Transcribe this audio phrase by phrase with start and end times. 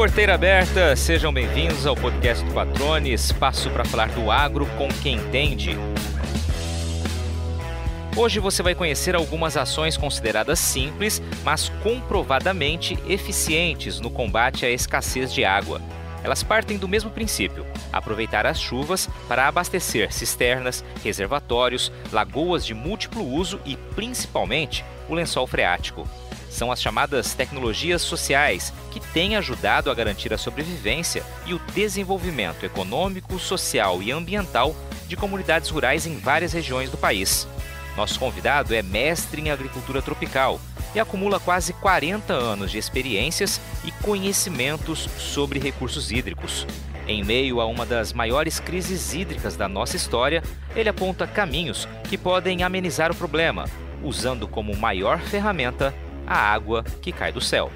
[0.00, 5.16] Porteira aberta, sejam bem-vindos ao podcast do Patrone, espaço para falar do agro com quem
[5.16, 5.76] entende.
[8.16, 15.34] Hoje você vai conhecer algumas ações consideradas simples, mas comprovadamente eficientes no combate à escassez
[15.34, 15.82] de água.
[16.24, 23.22] Elas partem do mesmo princípio: aproveitar as chuvas para abastecer cisternas, reservatórios, lagoas de múltiplo
[23.22, 26.08] uso e, principalmente, o lençol freático.
[26.50, 32.66] São as chamadas tecnologias sociais que têm ajudado a garantir a sobrevivência e o desenvolvimento
[32.66, 34.74] econômico, social e ambiental
[35.06, 37.46] de comunidades rurais em várias regiões do país.
[37.96, 40.60] Nosso convidado é mestre em agricultura tropical
[40.94, 46.66] e acumula quase 40 anos de experiências e conhecimentos sobre recursos hídricos.
[47.06, 50.42] Em meio a uma das maiores crises hídricas da nossa história,
[50.74, 53.66] ele aponta caminhos que podem amenizar o problema,
[54.02, 55.94] usando como maior ferramenta
[56.30, 57.72] a água que cai do céu.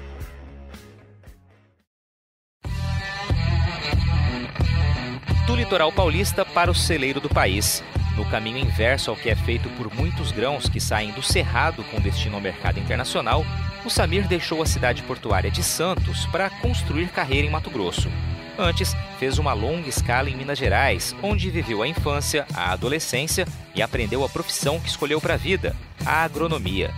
[5.45, 7.83] Do litoral paulista para o celeiro do país,
[8.15, 11.99] no caminho inverso ao que é feito por muitos grãos que saem do Cerrado com
[11.99, 13.45] destino ao mercado internacional,
[13.83, 18.09] o Samir deixou a cidade portuária de Santos para construir carreira em Mato Grosso.
[18.57, 23.81] Antes, fez uma longa escala em Minas Gerais, onde viveu a infância, a adolescência e
[23.81, 25.75] aprendeu a profissão que escolheu para a vida,
[26.05, 26.89] a agronomia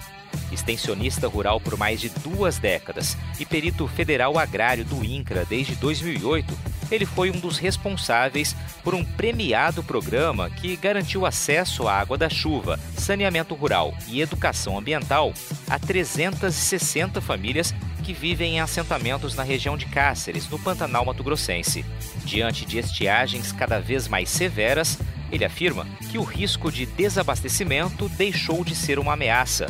[0.51, 6.57] extensionista rural por mais de duas décadas e perito federal agrário do INCRA desde 2008,
[6.91, 12.29] ele foi um dos responsáveis por um premiado programa que garantiu acesso à água da
[12.29, 15.33] chuva, saneamento rural e educação ambiental
[15.69, 21.85] a 360 famílias que vivem em assentamentos na região de Cáceres, no Pantanal Mato Grossense.
[22.23, 24.97] Diante de estiagens cada vez mais severas,
[25.29, 29.67] ele afirma que o risco de desabastecimento deixou de ser uma ameaça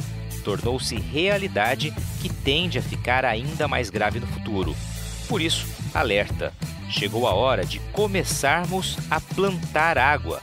[0.48, 4.74] tornou-se realidade que tende a ficar ainda mais grave no futuro.
[5.28, 6.54] Por isso, alerta:
[6.90, 10.42] chegou a hora de começarmos a plantar água,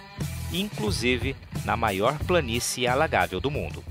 [0.53, 1.35] inclusive
[1.65, 3.83] na maior planície alagável do mundo.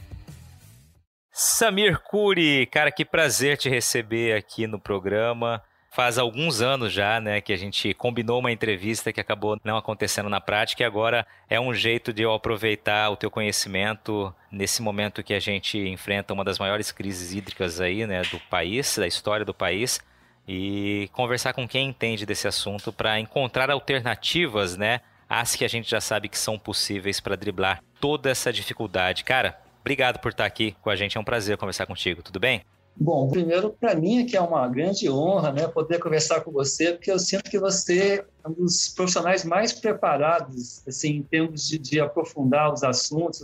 [1.32, 5.64] Samir Kuri, cara, que prazer te receber aqui no programa.
[5.94, 10.28] Faz alguns anos já, né, que a gente combinou uma entrevista que acabou não acontecendo
[10.28, 15.22] na prática e agora é um jeito de eu aproveitar o teu conhecimento nesse momento
[15.22, 19.46] que a gente enfrenta uma das maiores crises hídricas aí, né, do país, da história
[19.46, 20.00] do país
[20.48, 25.00] e conversar com quem entende desse assunto para encontrar alternativas, né,
[25.30, 29.24] às que a gente já sabe que são possíveis para driblar toda essa dificuldade.
[29.24, 32.64] Cara, obrigado por estar aqui com a gente, é um prazer conversar contigo, tudo bem?
[32.96, 36.94] Bom, primeiro, para mim é que é uma grande honra né, poder conversar com você,
[36.94, 41.80] porque eu sinto que você é um dos profissionais mais preparados assim, em termos de,
[41.80, 43.44] de aprofundar os assuntos,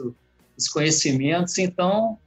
[0.56, 1.58] os conhecimentos.
[1.58, 2.18] Então,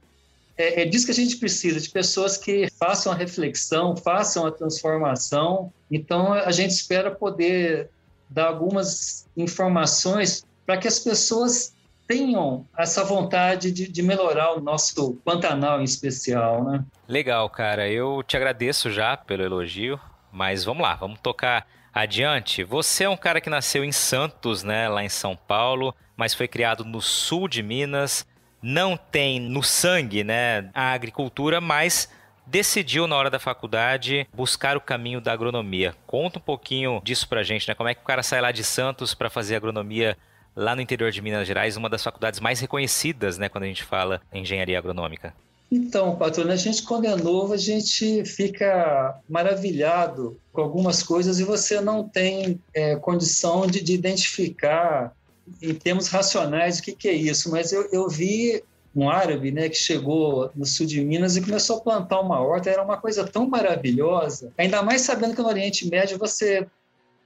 [0.57, 4.51] é, é, disso que a gente precisa, de pessoas que façam a reflexão, façam a
[4.51, 5.71] transformação.
[5.89, 7.89] Então, a gente espera poder
[8.29, 11.72] dar algumas informações para que as pessoas
[12.13, 16.85] tenham essa vontade de, de, melhorar o nosso Pantanal em especial, né?
[17.07, 17.89] Legal, cara.
[17.89, 19.99] Eu te agradeço já pelo elogio,
[20.31, 22.63] mas vamos lá, vamos tocar adiante.
[22.63, 26.47] Você é um cara que nasceu em Santos, né, lá em São Paulo, mas foi
[26.47, 28.27] criado no sul de Minas.
[28.61, 32.09] Não tem no sangue, né, a agricultura, mas
[32.45, 35.95] decidiu na hora da faculdade buscar o caminho da agronomia.
[36.05, 37.73] Conta um pouquinho disso pra gente, né?
[37.73, 40.17] Como é que o cara sai lá de Santos para fazer agronomia
[40.55, 43.83] lá no interior de Minas Gerais, uma das faculdades mais reconhecidas, né, quando a gente
[43.83, 45.33] fala em engenharia agronômica.
[45.71, 51.43] Então, patrona, a gente quando é novo, a gente fica maravilhado com algumas coisas e
[51.43, 55.15] você não tem é, condição de, de, identificar
[55.59, 57.49] em termos racionais o que, que é isso.
[57.49, 58.63] Mas eu, eu vi
[58.95, 62.69] um árabe né, que chegou no sul de Minas e começou a plantar uma horta,
[62.69, 66.67] era uma coisa tão maravilhosa, ainda mais sabendo que no Oriente Médio você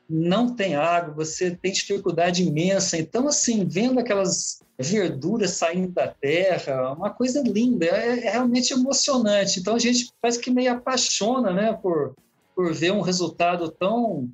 [0.09, 2.97] não tem água, você tem dificuldade imensa.
[2.97, 9.59] Então, assim, vendo aquelas verduras saindo da terra, uma coisa linda, é, é, realmente emocionante.
[9.59, 12.15] Então, a gente parece que meio apaixona, né, por,
[12.55, 14.29] por ver um resultado tão,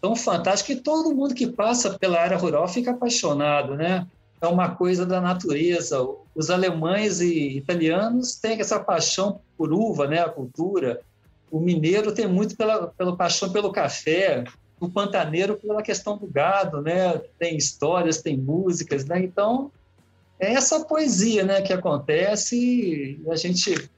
[0.00, 4.06] tão fantástico que todo mundo que passa pela área rural fica apaixonado, né?
[4.40, 5.98] É uma coisa da natureza.
[6.34, 11.02] Os alemães e italianos têm essa paixão por uva, né, a cultura.
[11.50, 14.44] O mineiro tem muito pela, pela paixão pelo café
[14.80, 17.20] o pantaneiro pela questão do gado, né?
[17.38, 19.22] Tem histórias, tem músicas, né?
[19.22, 19.70] Então,
[20.40, 23.90] é essa poesia, né, que acontece e a gente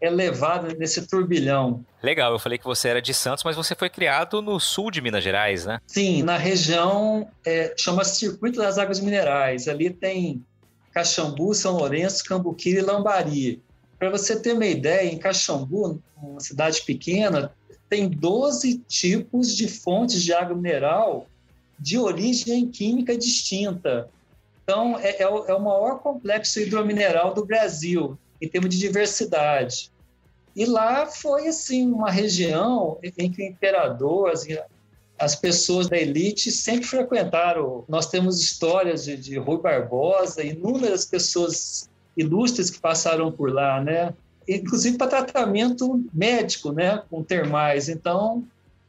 [0.00, 1.84] é levado nesse turbilhão.
[2.02, 5.00] Legal, eu falei que você era de Santos, mas você foi criado no sul de
[5.00, 5.80] Minas Gerais, né?
[5.86, 9.68] Sim, na região, é, chama-se Circuito das Águas Minerais.
[9.68, 10.44] Ali tem
[10.92, 13.62] Caxambu, São Lourenço, Cambuquira e Lambari.
[13.98, 17.52] Para você ter uma ideia, em Caxambu, uma cidade pequena,
[17.88, 21.26] tem 12 tipos de fontes de água mineral
[21.78, 24.08] de origem química distinta.
[24.62, 29.92] Então, é, é, o, é o maior complexo hidromineral do Brasil, em termos de diversidade.
[30.56, 34.46] E lá foi, assim, uma região em que o imperador, as,
[35.18, 37.84] as pessoas da elite sempre frequentaram.
[37.88, 44.14] Nós temos histórias de, de Rui Barbosa, inúmeras pessoas ilustres que passaram por lá, né?
[44.48, 47.02] Inclusive para tratamento médico, né?
[47.10, 47.88] Com termais.
[47.88, 48.44] Então,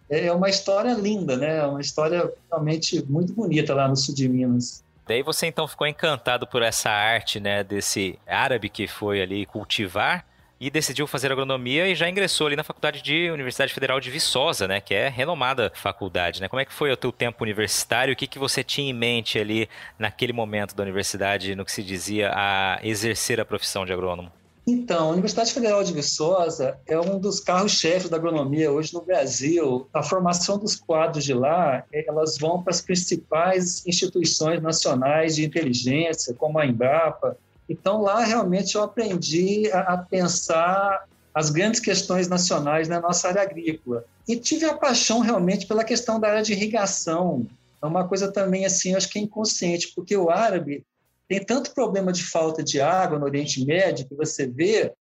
[0.10, 1.66] é uma história linda, né?
[1.66, 4.84] Uma história realmente muito bonita lá no sul de Minas.
[5.08, 10.26] Daí você então ficou encantado por essa arte, né, desse árabe que foi ali cultivar
[10.60, 14.68] e decidiu fazer agronomia e já ingressou ali na faculdade de Universidade Federal de Viçosa,
[14.68, 16.48] né, que é renomada faculdade, né?
[16.48, 18.14] Como é que foi o teu tempo universitário?
[18.14, 19.70] O que que você tinha em mente ali
[20.00, 24.32] naquele momento da universidade, no que se dizia a exercer a profissão de agrônomo?
[24.68, 29.88] Então, a Universidade Federal de Viçosa é um dos carros-chefes da agronomia hoje no Brasil.
[29.94, 36.34] A formação dos quadros de lá, elas vão para as principais instituições nacionais de inteligência,
[36.34, 37.38] como a Embrapa.
[37.70, 44.04] Então, lá realmente eu aprendi a, pensar as grandes questões nacionais na nossa área agrícola.
[44.28, 47.46] E tive a paixão realmente pela questão da área de irrigação.
[47.84, 50.84] É uma coisa também, assim, acho que é inconsciente, porque o árabe
[51.28, 54.94] tem tanto problema de falta de água no Oriente Médio que você vê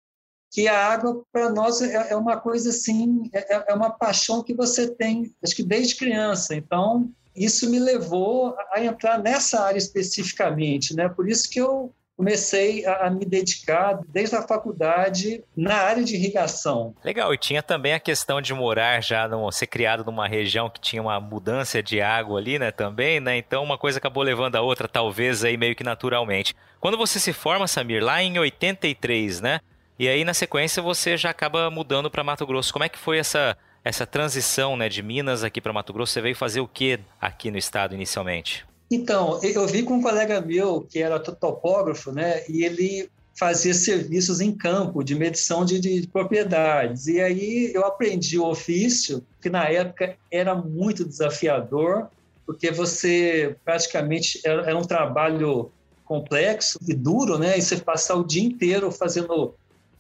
[0.50, 4.41] que a água para nós é, é, uma coisa assim, é, é, é, uma paixão
[4.41, 6.55] que você tem, acho que desde criança.
[6.55, 11.09] Então, isso me levou a entrar nessa área especificamente, né?
[11.09, 16.94] Por isso que eu comecei a, me dedicar desde a faculdade na área de irrigação.
[17.05, 20.81] Legal, e tinha também a questão de morar já, no, ser criado numa região que
[20.81, 23.37] tinha uma mudança de água ali, né, também, né?
[23.37, 26.55] Então uma coisa acabou levando a outra, talvez aí meio que naturalmente.
[26.81, 29.61] Quando você se forma, Samir, lá em 83, né?
[29.99, 32.72] E aí na sequência você já acaba mudando para Mato Grosso.
[32.72, 36.14] Como é que foi essa essa transição, né, de Minas aqui para Mato Grosso?
[36.14, 38.64] Você veio fazer o que aqui no estado inicialmente?
[38.90, 42.42] Então, eu vi com um colega meu que era topógrafo, né?
[42.48, 47.06] E ele fazia serviços em campo de medição de, de, propriedades.
[47.06, 52.08] E aí eu aprendi o ofício, que na época era muito desafiador,
[52.46, 55.70] porque você praticamente era, era um trabalho
[56.04, 57.58] complexo e duro, né?
[57.58, 59.54] E você passar o dia inteiro fazendo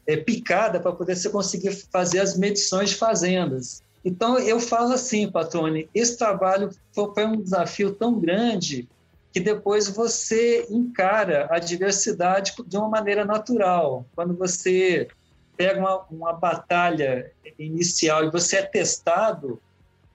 [0.06, 3.82] é, picada para poder você conseguir fazer as medições de fazendas.
[4.04, 8.86] Então, eu falo assim, Patrone, esse trabalho foi um desafio tão grande
[9.32, 14.06] que depois você encara a diversidade de uma maneira natural.
[14.14, 15.08] Quando você
[15.56, 19.60] pega uma, uma batalha inicial e você é testado,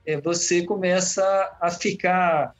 [0.05, 2.53] é, você começa a ficar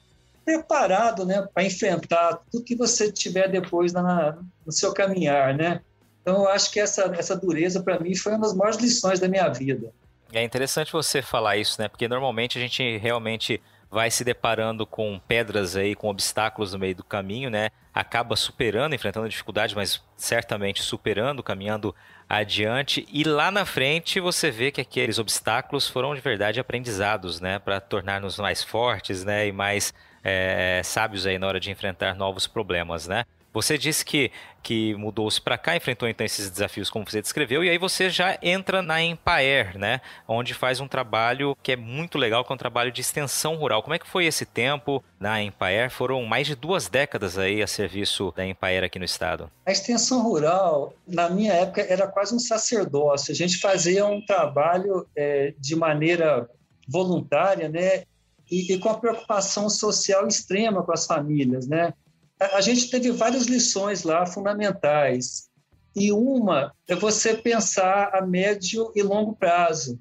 [0.44, 4.36] preparado né, para enfrentar tudo que você tiver depois na,
[4.66, 5.56] no seu caminhar.
[5.56, 5.80] Né?
[6.20, 9.28] Então, eu acho que essa, essa dureza, para mim, foi uma das maiores lições da
[9.28, 9.92] minha vida.
[10.32, 11.88] É interessante você falar isso, né?
[11.88, 13.60] Porque normalmente a gente realmente
[13.90, 17.70] vai se deparando com pedras aí, com obstáculos no meio do caminho, né?
[17.92, 21.94] Acaba superando, enfrentando dificuldades, mas certamente superando, caminhando
[22.28, 23.04] adiante.
[23.12, 27.58] E lá na frente você vê que aqueles obstáculos foram de verdade aprendizados, né?
[27.58, 29.48] Para tornar-nos mais fortes, né?
[29.48, 29.92] E mais
[30.22, 33.24] é, sábios aí na hora de enfrentar novos problemas, né?
[33.52, 34.30] Você disse que,
[34.62, 38.38] que mudou-se para cá, enfrentou então esses desafios como você descreveu, e aí você já
[38.40, 40.00] entra na Empaer, né?
[40.26, 43.82] Onde faz um trabalho que é muito legal, que é um trabalho de extensão rural.
[43.82, 45.90] Como é que foi esse tempo na Empaer?
[45.90, 49.50] Foram mais de duas décadas aí a serviço da Empaer aqui no estado.
[49.66, 53.32] A extensão rural, na minha época, era quase um sacerdócio.
[53.32, 56.48] A gente fazia um trabalho é, de maneira
[56.86, 58.04] voluntária, né?
[58.48, 61.92] E, e com a preocupação social extrema com as famílias, né?
[62.40, 65.50] A gente teve várias lições lá fundamentais.
[65.94, 69.98] E uma é você pensar a médio e longo prazo.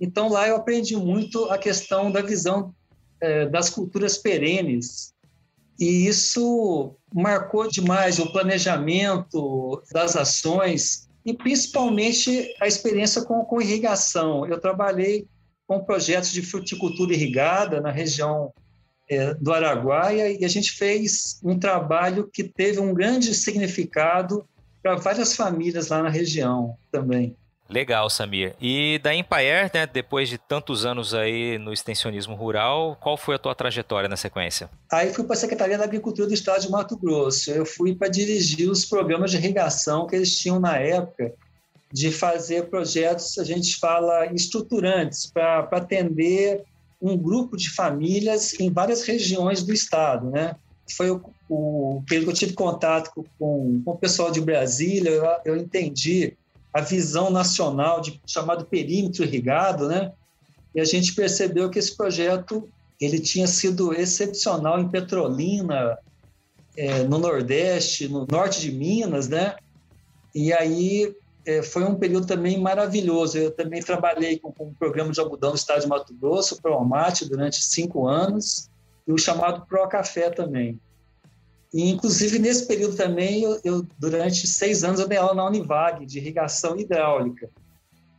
[0.00, 2.74] Então, lá eu aprendi muito a questão da visão
[3.20, 5.12] é, das culturas perenes.
[5.78, 14.46] E isso marcou demais o planejamento das ações e principalmente a experiência com, com irrigação.
[14.46, 15.26] Eu trabalhei
[15.66, 18.52] com projetos de fruticultura irrigada na região
[19.08, 24.46] é, do Araguaia e a gente fez um trabalho que teve um grande significado
[24.82, 27.36] para várias famílias lá na região também.
[27.72, 28.54] Legal, Samir.
[28.60, 33.38] E da Empire, né, depois de tantos anos aí no extensionismo rural, qual foi a
[33.38, 34.68] tua trajetória na sequência?
[34.90, 37.50] Aí fui para a Secretaria da Agricultura do Estado de Mato Grosso.
[37.50, 41.32] Eu fui para dirigir os programas de irrigação que eles tinham na época,
[41.90, 46.62] de fazer projetos, a gente fala, estruturantes, para atender
[47.02, 50.54] um grupo de famílias em várias regiões do estado, né?
[50.96, 55.56] Foi o, o que eu tive contato com, com o pessoal de Brasília, eu, eu
[55.56, 56.34] entendi
[56.72, 60.12] a visão nacional de chamado perímetro irrigado, né?
[60.74, 62.68] e a gente percebeu que esse projeto
[63.00, 65.98] ele tinha sido excepcional em Petrolina,
[66.76, 69.56] é, no Nordeste, no norte de Minas, né?
[70.34, 71.14] E aí
[71.62, 73.38] foi um período também maravilhoso.
[73.38, 76.62] Eu também trabalhei com, com um programa de algodão no estado de Mato Grosso, o
[76.62, 78.68] Promate, durante cinco anos,
[79.06, 80.78] e o chamado Pro Café também.
[81.72, 86.04] E, inclusive, nesse período também, eu, eu, durante seis anos, eu dei aula na Univag,
[86.04, 87.48] de irrigação hidráulica.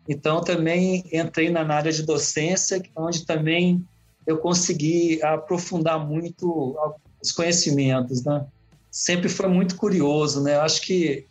[0.10, 3.86] Então, também entrei na área de docência, onde também
[4.26, 6.76] eu consegui aprofundar muito
[7.22, 8.46] os conhecimentos, né?
[8.90, 10.56] Sempre foi muito curioso, né?
[10.58, 11.28] Acho que,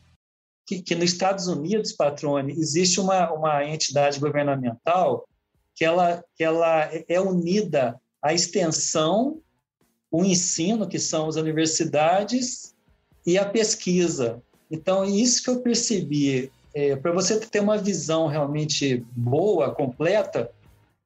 [0.66, 5.26] que, que nos Estados Unidos, Patrone, existe uma, uma entidade governamental
[5.75, 9.40] que ela, que ela é unida à extensão
[10.12, 12.75] o ensino, que são as universidades,
[13.26, 14.42] e a pesquisa.
[14.71, 20.50] Então, isso que eu percebi, é, para você ter uma visão realmente boa, completa,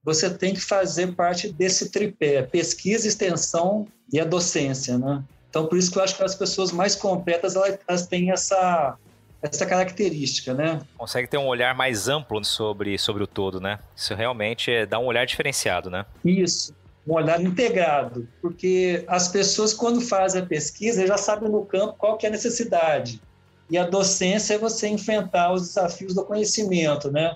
[0.03, 5.23] você tem que fazer parte desse tripé, pesquisa, extensão e a docência, né?
[5.49, 8.97] Então, por isso que eu acho que as pessoas mais completas, elas, elas têm essa,
[9.41, 10.81] essa característica, né?
[10.97, 13.79] Consegue ter um olhar mais amplo sobre, sobre o todo, né?
[13.95, 16.05] Isso realmente é, dá um olhar diferenciado, né?
[16.25, 16.73] Isso
[17.07, 22.17] um olhar integrado, porque as pessoas, quando fazem a pesquisa, já sabem no campo qual
[22.17, 23.21] que é a necessidade.
[23.69, 27.35] E a docência é você enfrentar os desafios do conhecimento, né?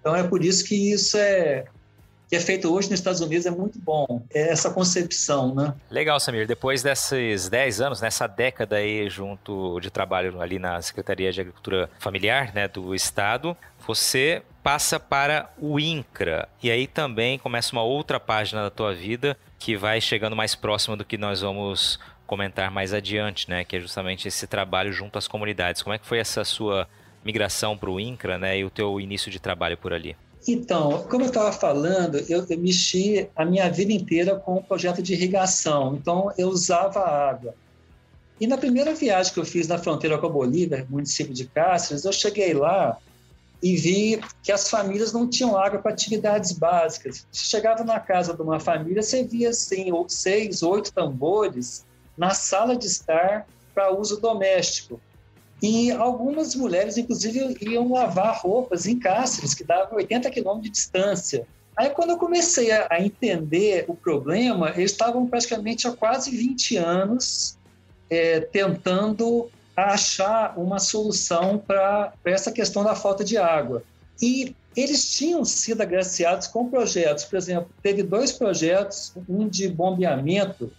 [0.00, 1.66] Então, é por isso que isso é,
[2.30, 5.74] que é feito hoje nos Estados Unidos é muito bom, é essa concepção, né?
[5.90, 6.46] Legal, Samir.
[6.46, 11.90] Depois desses 10 anos, nessa década aí junto de trabalho ali na Secretaria de Agricultura
[11.98, 16.48] Familiar, né, do Estado, você passa para o INCRA.
[16.62, 20.96] E aí também começa uma outra página da tua vida que vai chegando mais próxima
[20.96, 23.64] do que nós vamos comentar mais adiante, né?
[23.64, 25.82] Que é justamente esse trabalho junto às comunidades.
[25.82, 26.86] Como é que foi essa sua
[27.24, 28.58] migração para o INCRA, né?
[28.58, 30.14] E o teu início de trabalho por ali?
[30.48, 35.02] Então, como eu estava falando, eu, eu, mexi a minha vida inteira com o projeto
[35.02, 35.96] de irrigação.
[35.96, 37.54] Então, eu usava água.
[38.40, 42.04] E na primeira viagem que eu fiz na fronteira com a Bolívia, município de Cáceres,
[42.04, 42.96] eu cheguei lá
[43.62, 47.26] e vi que as famílias não tinham água para atividades básicas.
[47.30, 51.84] Chegava na casa de uma família, você via assim, seis, oito tambores
[52.16, 54.98] na sala de estar para uso doméstico.
[55.62, 61.46] E algumas mulheres, inclusive, iam lavar roupas em Cáceres, que davam 80 quilômetros de distância.
[61.76, 67.58] Aí, quando eu comecei a, entender o problema, eles estavam praticamente há quase 20 anos
[68.08, 73.82] é, tentando achar uma solução para essa questão da falta de água.
[74.20, 80.70] E eles tinham sido agraciados com projetos, por exemplo, teve dois projetos, um de bombeamento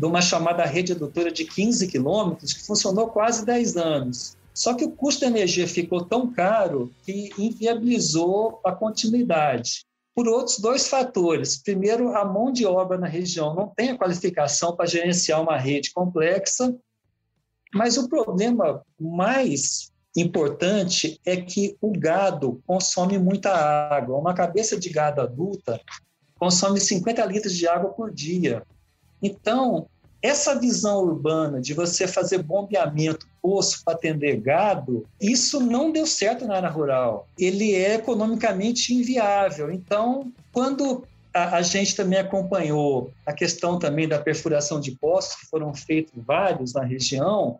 [0.00, 4.34] de uma chamada rede adutora de 15 quilômetros, que funcionou quase 10 anos.
[4.54, 9.84] Só que o custo da energia ficou tão caro que inviabilizou a continuidade.
[10.14, 11.58] Por outros dois fatores.
[11.62, 15.92] Primeiro, a mão de obra na região não tem a qualificação para gerenciar uma rede
[15.92, 16.74] complexa,
[17.74, 24.16] mas o problema mais importante é que o gado consome muita água.
[24.16, 25.78] Uma cabeça de gado adulta
[26.38, 28.62] consome 50 litros de água por dia.
[29.22, 29.86] Então,
[30.22, 36.46] essa visão urbana de você fazer bombeamento, poço para atender gado, isso não deu certo
[36.46, 37.26] na área rural.
[37.38, 39.72] Ele é economicamente inviável.
[39.72, 45.46] Então, quando a, a, gente também acompanhou a questão também da perfuração de poços, que
[45.46, 47.58] foram feitos vários na região.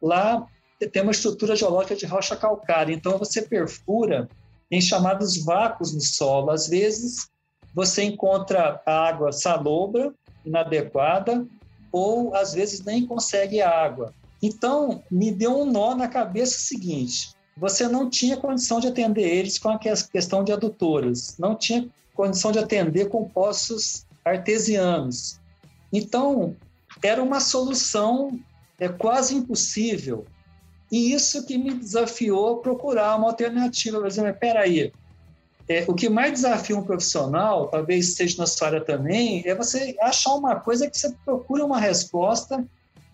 [0.00, 0.46] Lá
[0.92, 4.28] tem uma estrutura geológica de rocha calcária, então você perfura
[4.70, 6.50] em chamados vácuos no solo.
[6.50, 7.28] Às vezes
[7.74, 10.12] você encontra água salobra,
[10.44, 11.46] inadequada,
[11.90, 14.12] ou às vezes nem consegue água.
[14.42, 19.28] Então, me deu um nó na cabeça o seguinte: você não tinha condição de atender
[19.28, 25.38] eles com a questão de adutoras, não tinha condição de atender com poços artesianos.
[25.92, 26.56] Então,
[27.02, 28.38] era uma solução
[28.78, 30.24] é, quase impossível.
[30.90, 33.98] E isso que me desafiou a procurar uma alternativa.
[33.98, 34.92] Por espera aí,
[35.68, 39.96] é, o que mais desafia um profissional, talvez seja na sua área também, é você
[40.00, 42.64] achar uma coisa que você procure uma resposta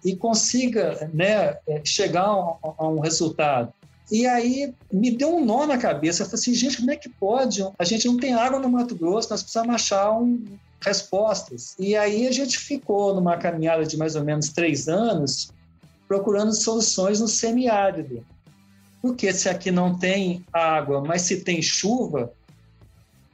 [0.05, 3.73] e consiga né, é, chegar a, a um resultado.
[4.11, 6.23] E aí me deu um nó na cabeça.
[6.23, 7.63] Eu falei assim, gente, como é que pode?
[7.79, 10.43] A gente não tem água no Mato Grosso, nós precisamos achar um,
[10.81, 11.75] respostas.
[11.79, 15.51] E aí a gente ficou numa caminhada de mais ou menos três anos
[16.07, 18.25] procurando soluções no semiárido.
[19.03, 22.33] Porque se aqui não tem água, mas se tem chuva,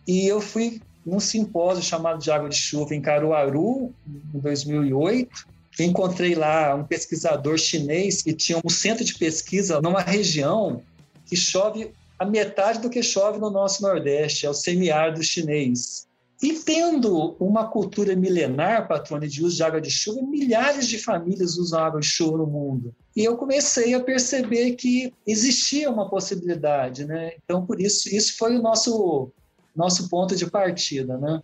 [0.06, 3.92] e eu fui num simpósio chamado de água de chuva em Caruaru,
[4.34, 5.46] em 2008,
[5.80, 10.82] encontrei lá um pesquisador chinês que tinha um centro de pesquisa numa região
[11.26, 16.06] que chove a metade do que chove no nosso Nordeste, é o semiárido chinês.
[16.42, 21.56] E tendo uma cultura milenar, patrônio, de uso de água de chuva, milhares de famílias
[21.56, 22.94] usam água de chuva no mundo.
[23.16, 27.32] E eu comecei a perceber que existia uma possibilidade, né?
[27.44, 29.30] Então, por isso, isso foi o nosso,
[29.74, 31.40] nosso ponto de partida, né?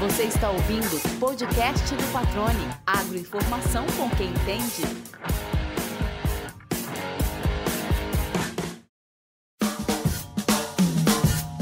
[0.00, 2.68] Você está ouvindo o podcast do Patrone.
[2.86, 4.82] Agroinformação com quem entende.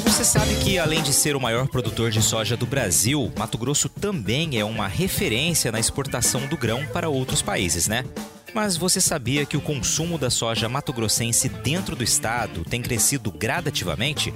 [0.05, 3.89] Você sabe que, além de ser o maior produtor de soja do Brasil, Mato Grosso
[3.89, 8.05] também é uma referência na exportação do grão para outros países, né?
[8.52, 14.35] Mas você sabia que o consumo da soja mato-grossense dentro do estado tem crescido gradativamente?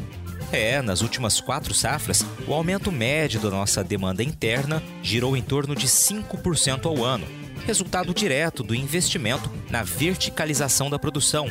[0.53, 5.75] É, nas últimas quatro safras, o aumento médio da nossa demanda interna girou em torno
[5.75, 7.27] de 5% ao ano,
[7.67, 11.49] resultado direto do investimento na verticalização da produção,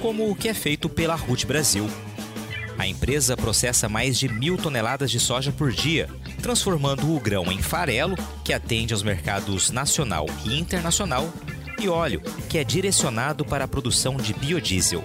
[0.00, 1.90] como o que é feito pela RUT Brasil.
[2.78, 6.08] A empresa processa mais de mil toneladas de soja por dia,
[6.42, 11.32] transformando o grão em farelo, que atende aos mercados nacional e internacional,
[11.78, 15.04] e óleo, que é direcionado para a produção de biodiesel.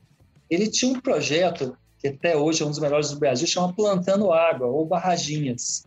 [0.50, 4.32] Ele tinha um projeto, que até hoje é um dos melhores do Brasil, chama Plantando
[4.32, 5.84] Água, ou Barraginhas.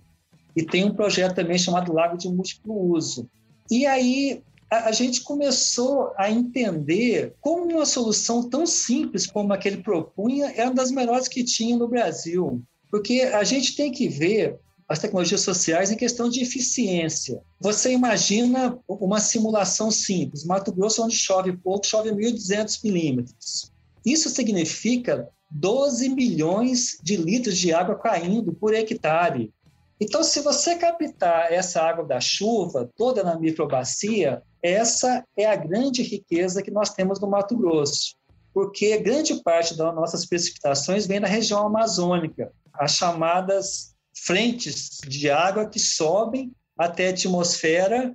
[0.55, 3.29] E tem um projeto também chamado Lago de Múltiplo Uso.
[3.71, 9.67] E aí a, gente começou a entender como uma solução tão simples como a que
[9.67, 12.63] ele propunha era uma das melhores que tinha no Brasil.
[12.89, 17.41] Porque a gente tem que ver as tecnologias sociais em questão de eficiência.
[17.61, 20.45] Você imagina uma simulação simples.
[20.45, 23.73] Mato Grosso, onde chove pouco, chove 1.200 milímetros.
[24.05, 29.53] Isso significa 12 milhões de litros de água caindo por hectare.
[30.01, 36.03] Então, se você captar essa água da chuva toda na microbacia, essa é a grande
[36.03, 38.15] riqueza que nós temos no Mato Grosso,
[38.53, 45.69] porque grande parte das nossas precipitações vem da região amazônica, as chamadas frentes de água
[45.69, 48.15] que sobem até a atmosfera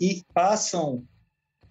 [0.00, 1.04] e passam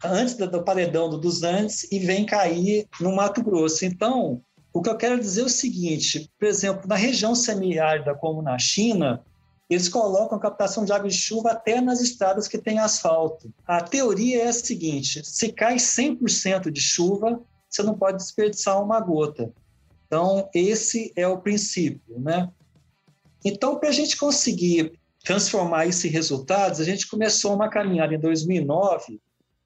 [0.04, 3.86] antes do paredão dos Andes e vêm cair no Mato Grosso.
[3.86, 4.42] Então,
[4.74, 8.58] o que eu quero dizer é o seguinte, por exemplo, na região semiárida como na
[8.58, 9.24] China,
[9.72, 13.50] eles colocam a captação de água de chuva até nas estradas que têm asfalto.
[13.66, 19.00] A teoria é a seguinte: se cai 100% de chuva, você não pode desperdiçar uma
[19.00, 19.50] gota.
[20.06, 22.50] Então, esse é o princípio, né?
[23.46, 28.20] Então, para a gente conseguir transformar isso em resultados, a gente começou uma caminhada em
[28.20, 29.22] 2009.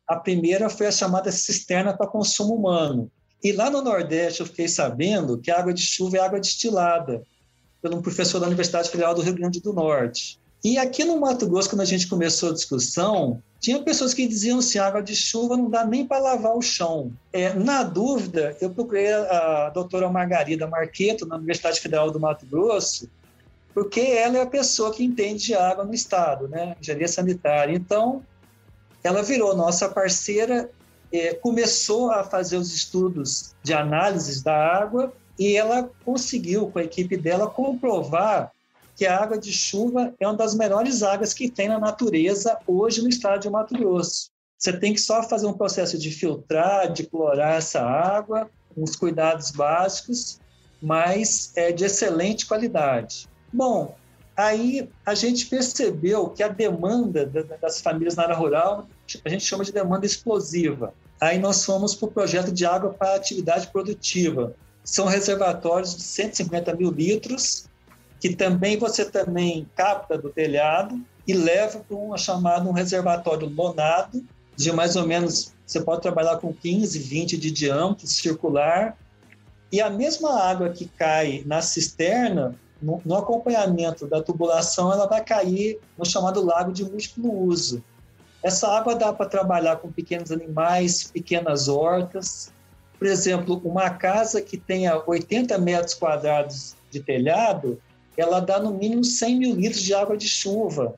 [0.08, 3.12] A primeira foi a chamada cisterna para consumo humano.
[3.44, 7.24] E lá no Nordeste eu fiquei sabendo que a água de chuva é água destilada
[7.86, 10.39] por um professor da Universidade Federal do Rio Grande do Norte.
[10.63, 14.58] E aqui no Mato Grosso, quando a gente começou a discussão, tinha pessoas que diziam
[14.58, 17.12] assim: água de chuva não dá nem para lavar o chão.
[17.32, 22.48] É, na dúvida, eu procurei a, a doutora Margarida Marqueto, na Universidade Federal do Mato
[22.48, 23.08] Grosso,
[23.71, 26.76] porque ela é a pessoa que entende de água no estado, né?
[26.82, 27.76] Engenharia sanitária.
[27.76, 28.24] Então,
[29.04, 30.71] ela virou nossa parceira,
[31.13, 36.84] é, começou a fazer os estudos de análises da água e ela conseguiu, com a
[36.84, 38.52] equipe dela, comprovar
[38.95, 43.02] que a água de chuva é uma das melhores águas que tem na natureza hoje
[43.02, 44.30] no estado de Mato Grosso.
[44.58, 49.52] Você tem que só fazer um processo de filtrar, de clorar essa água, uns cuidados
[49.52, 50.39] básicos,
[50.82, 53.28] mas é de excelente qualidade.
[53.52, 53.95] Bom,
[54.36, 57.26] aí a gente percebeu que a demanda
[57.62, 58.88] das famílias na área rural,
[59.24, 60.93] a gente chama de demanda explosiva.
[61.19, 64.56] Aí nós fomos para o projeto de água para atividade produtiva.
[64.86, 67.65] São reservatórios de 150 mil litros,
[68.21, 74.24] que também você também capta do telhado e leva para um chamado um reservatório lonado,
[74.56, 78.95] de mais ou menos, você pode trabalhar com 15, 20 de diâmetro circular,
[79.71, 85.24] e a mesma água que cai na cisterna, no, no, acompanhamento da tubulação, ela vai
[85.24, 87.84] cair no chamado lago de múltiplo uso.
[88.43, 92.54] Essa água dá para trabalhar com pequenos animais, pequenas hortas.
[92.97, 97.81] Por exemplo, uma casa que tenha 80 metros quadrados de telhado,
[98.17, 100.95] ela dá no mínimo 100 mil litros de água de chuva.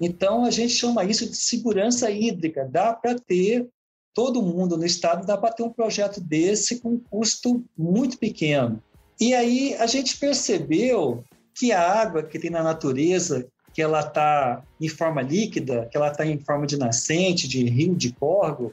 [0.00, 2.68] Então, a gente chama isso de segurança hídrica.
[2.70, 3.68] Dá para ter,
[4.12, 8.82] todo mundo no estado dá para ter um projeto desse com um custo muito pequeno.
[9.20, 14.62] E aí a gente percebeu que a água que tem na natureza, que ela está
[14.80, 18.72] em forma líquida, que ela está em forma de nascente, de rio, de córrego,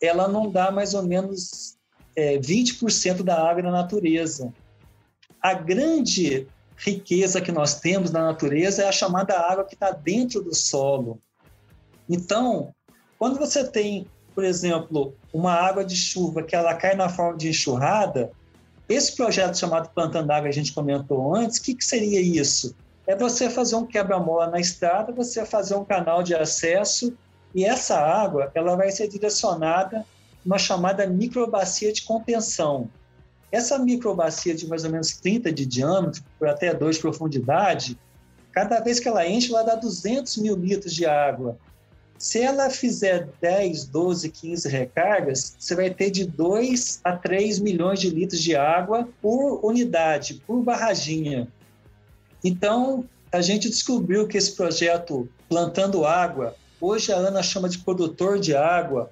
[0.00, 1.76] ela não dá mais ou menos
[2.16, 4.52] é, 20% da água na natureza.
[5.40, 6.46] A grande
[6.76, 11.18] riqueza que nós temos na natureza é a chamada água que está dentro do solo.
[12.08, 12.74] Então,
[13.18, 17.48] quando você tem, por exemplo, uma água de chuva que ela cai na forma de
[17.48, 18.32] enxurrada,
[18.88, 22.74] esse projeto chamado Plantando Água, a gente comentou antes, o que, que seria isso?
[23.06, 27.16] É você fazer um quebra-mola na estrada, você fazer um canal de acesso
[27.54, 30.04] e essa água ela vai ser direcionada
[30.44, 32.88] uma chamada microbacia de contenção.
[33.50, 37.98] Essa microbacia de mais ou menos 30 de diâmetro, por até 2 de profundidade,
[38.50, 41.58] cada vez que ela enche, ela dá 200 mil litros de água.
[42.18, 48.00] Se ela fizer 10, 12, 15 recargas, você vai ter de 2 a 3 milhões
[48.00, 51.48] de litros de água por unidade, por barraginha.
[52.44, 58.38] Então, a gente descobriu que esse projeto Plantando Água, hoje a ANA chama de produtor
[58.38, 59.10] de água,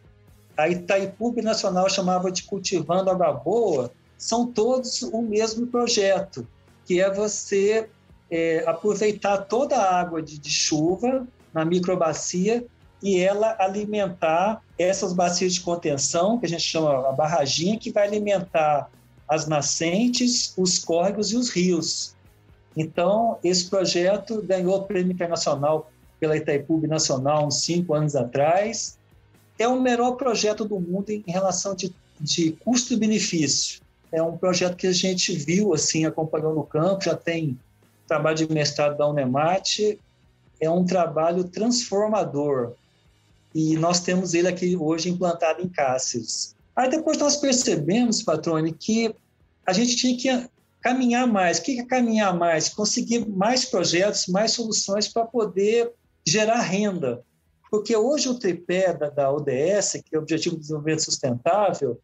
[0.60, 6.46] a Itaipu Nacional chamava de Cultivando Água Boa, são todos o mesmo projeto,
[6.84, 7.88] que é você
[8.30, 12.64] é, aproveitar toda a água de, de chuva na microbacia
[13.02, 18.06] e ela alimentar essas bacias de contenção, que a gente chama a barraginha, que vai
[18.06, 18.90] alimentar
[19.26, 22.14] as nascentes, os córregos e os rios.
[22.76, 28.98] Então, esse projeto ganhou o prêmio internacional pela Itaipu Nacional uns cinco anos atrás.
[29.60, 33.80] É o melhor projeto do mundo em relação de, de custo-benefício
[34.12, 37.58] é um projeto que a gente viu, assim, acompanhou no campo, já tem
[38.08, 39.98] trabalho de mestrado da Unemat,
[40.60, 42.72] é um trabalho transformador,
[43.54, 46.56] e nós temos ele aqui hoje implantado em Cáceres.
[46.74, 49.14] Aí depois nós percebemos, Patrone, que
[49.66, 51.58] a gente tinha que caminhar mais.
[51.58, 52.68] O que é caminhar mais?
[52.68, 55.92] Conseguir mais projetos, mais soluções para poder
[56.26, 57.22] gerar renda.
[57.70, 62.00] Porque hoje o tripé da, da ODS, que é o Objetivo de Desenvolvimento Sustentável,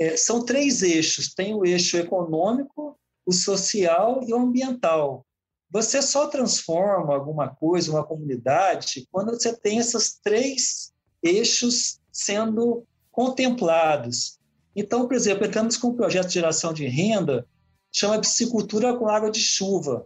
[0.00, 5.24] é, são três eixos: tem o eixo econômico, o social e o ambiental.
[5.70, 14.40] Você só transforma alguma coisa, uma comunidade, quando você tem esses três eixos sendo contemplados.
[14.74, 17.46] Então, por exemplo, entramos com um projeto de geração de renda,
[17.92, 20.04] chama piscicultura com água de chuva.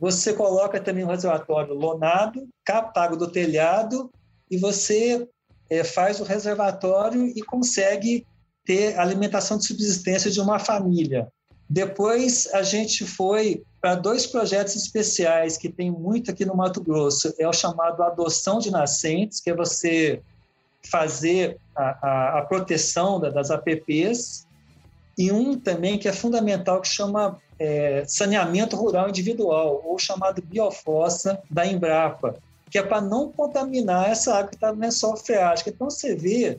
[0.00, 4.10] Você coloca também um reservatório lonado, capta água do telhado
[4.50, 5.26] e você
[5.70, 8.26] é, faz o reservatório e consegue
[8.64, 11.28] ter alimentação de subsistência de uma família.
[11.68, 17.34] Depois a gente foi para dois projetos especiais que tem muito aqui no Mato Grosso.
[17.38, 20.22] É o chamado adoção de nascentes, que é você
[20.90, 24.46] fazer a, a, a proteção da, das APPs,
[25.16, 31.40] e um também que é fundamental que chama é, saneamento rural individual, ou chamado biofossa
[31.50, 32.36] da Embrapa,
[32.74, 35.70] que é para não contaminar essa água que está no lençol freático.
[35.70, 36.58] Então você vê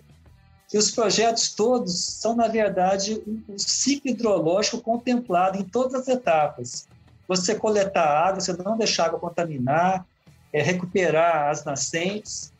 [0.70, 6.88] que os projetos todos são, na verdade, um ciclo hidrológico contemplado em todas as etapas.
[7.28, 10.06] Você coletar água, você não deixar a água contaminar,
[10.54, 12.54] é, recuperar as nascentes.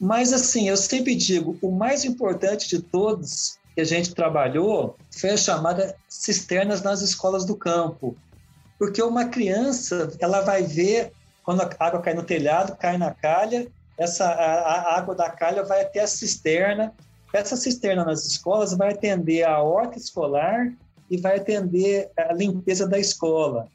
[0.00, 5.28] Mas, assim, eu sempre digo, o mais importante de todos que a gente trabalhou foi
[5.28, 8.16] a chamada cisternas nas escolas do campo.
[8.78, 11.12] Porque uma criança, ela vai ver,
[11.48, 15.64] quando a água cai no telhado, cai na calha, essa, a, a água da calha
[15.64, 16.94] vai até a cisterna,
[17.32, 20.76] essa cisterna nas escolas vai atender a horta escolar
[21.10, 23.66] e vai atender a limpeza da escola.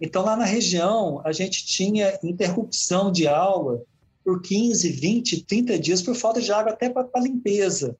[0.00, 3.82] Então, lá na região, a gente tinha interrupção de aula
[4.24, 7.98] por 15, 20, 30 dias por falta de água até para limpeza.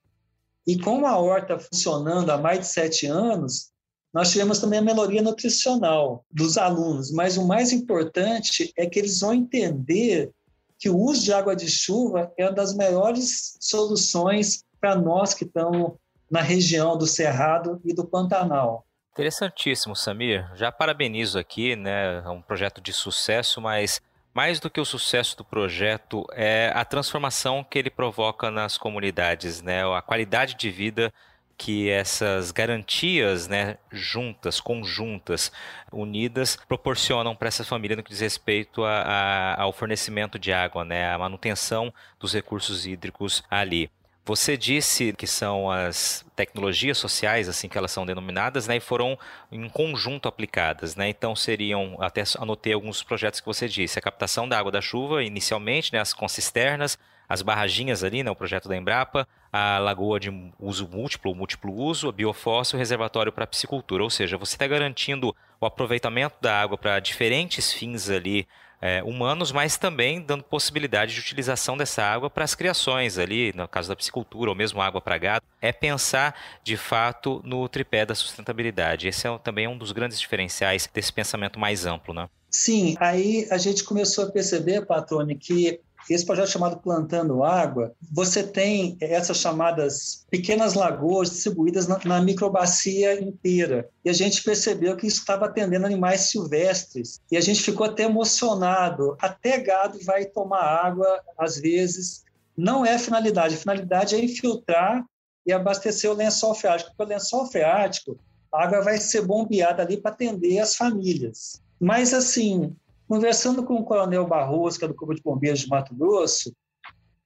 [0.66, 3.69] E com a horta funcionando há mais de sete anos,
[4.12, 9.20] nós tivemos também a melhoria nutricional dos alunos, mas o mais importante é que eles
[9.20, 10.30] vão entender
[10.78, 15.44] que o uso de água de chuva é uma das melhores soluções para nós que
[15.44, 15.92] estamos
[16.30, 18.86] na região do Cerrado e do Pantanal.
[19.12, 20.48] Interessantíssimo, Samir.
[20.54, 22.22] Já parabenizo aqui, né?
[22.24, 24.00] É um projeto de sucesso, mas
[24.32, 29.60] mais do que o sucesso do projeto é a transformação que ele provoca nas comunidades,
[29.60, 29.84] né?
[29.84, 31.12] A qualidade de vida
[31.60, 35.52] que essas garantias, né, juntas, conjuntas,
[35.92, 40.86] unidas, proporcionam para essa família no que diz respeito a, a, ao fornecimento de água,
[40.86, 43.90] né, a manutenção dos recursos hídricos ali.
[44.24, 49.18] Você disse que são as tecnologias sociais, assim que elas são denominadas, né, e foram
[49.52, 51.10] em conjunto aplicadas, né?
[51.10, 55.22] Então seriam, até anotei alguns projetos que você disse, a captação da água da chuva
[55.22, 60.20] inicialmente, né, as com cisternas, as barraginhas ali, né, o projeto da Embrapa, a lagoa
[60.20, 65.34] de uso múltiplo, múltiplo uso, a biofóssil, reservatório para piscicultura, ou seja, você está garantindo
[65.60, 68.46] o aproveitamento da água para diferentes fins ali
[68.80, 73.68] é, humanos, mas também dando possibilidade de utilização dessa água para as criações ali, no
[73.68, 76.34] caso da piscicultura, ou mesmo água para gado, é pensar
[76.64, 79.08] de fato no tripé da sustentabilidade.
[79.08, 82.28] Esse é também um dos grandes diferenciais desse pensamento mais amplo, né?
[82.50, 85.80] Sim, aí a gente começou a perceber, Patrone, que
[86.14, 93.20] esse projeto chamado Plantando Água, você tem essas chamadas pequenas lagoas distribuídas na, na microbacia
[93.20, 93.88] inteira.
[94.04, 97.20] E a gente percebeu que isso estava atendendo animais silvestres.
[97.30, 99.16] E a gente ficou até emocionado.
[99.20, 101.06] Até gado vai tomar água,
[101.38, 102.24] às vezes.
[102.56, 103.54] Não é finalidade.
[103.54, 105.04] A finalidade é infiltrar
[105.46, 106.90] e abastecer o lençol freático.
[106.90, 108.18] Porque o lençol freático,
[108.52, 111.62] a água vai ser bombeada ali para atender as famílias.
[111.80, 112.74] Mas, assim,
[113.10, 116.54] Conversando com o Coronel Barroso, que é do Corpo de Bombeiros de Mato Grosso,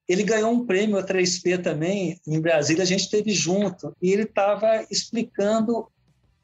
[0.09, 4.23] ele ganhou um prêmio a 3P também em Brasília, a gente esteve junto, e ele
[4.23, 5.87] estava explicando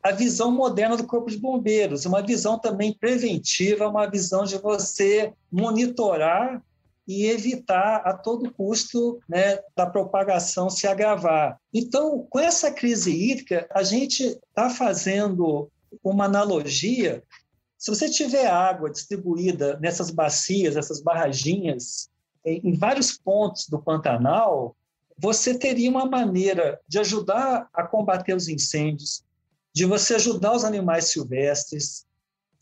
[0.03, 5.33] a visão moderna do Corpo de Bombeiros, uma visão também preventiva, uma visão de você
[5.50, 6.62] monitorar
[7.09, 11.59] e evitar a todo custo né, da propagação se agravar.
[11.72, 15.70] Então, com essa crise hídrica, a gente está fazendo
[16.05, 17.22] uma analogia
[17.80, 22.10] se você tiver água distribuída nessas bacias, essas barraginhas,
[22.44, 24.76] em vários pontos do Pantanal,
[25.18, 29.24] você teria uma maneira de ajudar a combater os incêndios,
[29.72, 32.04] de você ajudar os animais silvestres,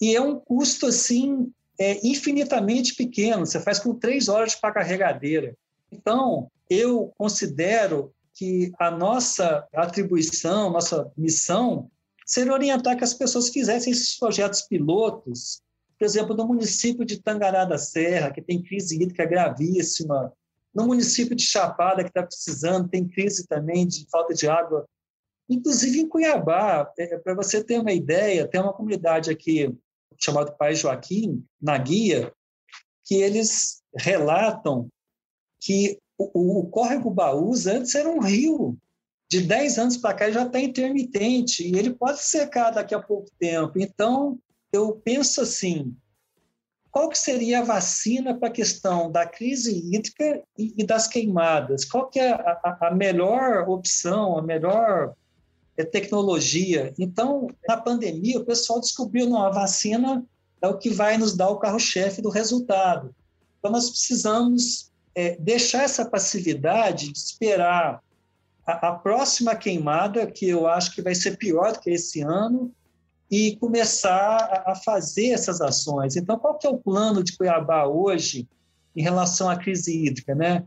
[0.01, 3.45] e é um custo assim é, infinitamente pequeno.
[3.45, 5.57] Você faz com três horas para carregadeira.
[5.91, 11.91] Então, eu considero que a nossa atribuição, nossa missão
[12.29, 15.63] seria orientar que as pessoas fizessem esses projetos pilotos,
[15.99, 20.31] por exemplo, no município de Tangará da Serra, que tem crise hídrica gravíssima,
[20.75, 24.87] no município de Chapada, que está precisando, tem crise também de falta de água.
[25.49, 29.75] Inclusive em Cuiabá, é, para você ter uma ideia, tem uma comunidade aqui
[30.19, 32.31] chamada Pai Joaquim, na guia,
[33.07, 34.89] que eles relatam
[35.59, 38.77] que o, o, o córrego Baús antes era um rio
[39.29, 43.29] de 10 anos para cá já está intermitente e ele pode secar daqui a pouco
[43.39, 43.79] tempo.
[43.79, 44.39] Então,
[44.73, 45.95] eu penso assim,
[46.91, 51.85] qual que seria a vacina para a questão da crise hídrica e, e das queimadas?
[51.85, 55.15] Qual que é a, a melhor opção, a melhor
[55.77, 56.95] é, tecnologia?
[56.99, 60.25] Então, na pandemia, o pessoal descobriu que a vacina
[60.63, 63.15] é o que vai nos dar o carro-chefe do resultado.
[63.59, 68.03] Então, nós precisamos é, deixar essa passividade de esperar
[68.69, 72.71] a, a próxima queimada, que eu acho que vai ser pior do que esse ano,
[73.31, 76.17] e começar a, fazer essas ações.
[76.17, 78.47] Então, qual que é o plano de Cuiabá hoje
[78.95, 80.65] em relação à crise hídrica, né?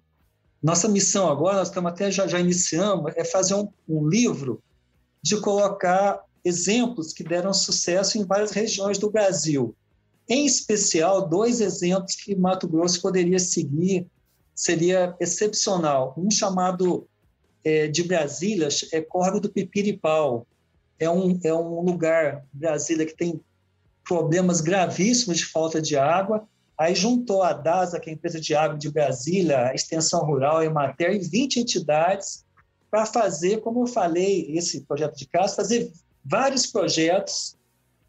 [0.62, 4.62] Nossa missão agora, nós estamos até já, já iniciamos, é fazer um, um livro
[5.22, 9.76] de colocar exemplos que deram sucesso em várias regiões do Brasil.
[10.30, 14.08] Em especial, dois exemplos que Mato Grosso poderia seguir,
[14.56, 16.14] seria excepcional.
[16.16, 17.08] Um chamado
[17.64, 20.48] é, de Brasília é Córrego do Pipiripau.
[21.00, 23.42] É um, é um lugar, Brasília, que tem
[24.04, 26.48] problemas gravíssimos de falta de água.
[26.78, 30.58] Aí juntou a DASA, que é a empresa de água de Brasília, a Extensão Rural,
[30.58, 32.44] a Emater, e 20 entidades
[32.90, 35.92] para fazer, como eu falei, esse projeto de casa, fazer
[36.26, 37.56] vários projetos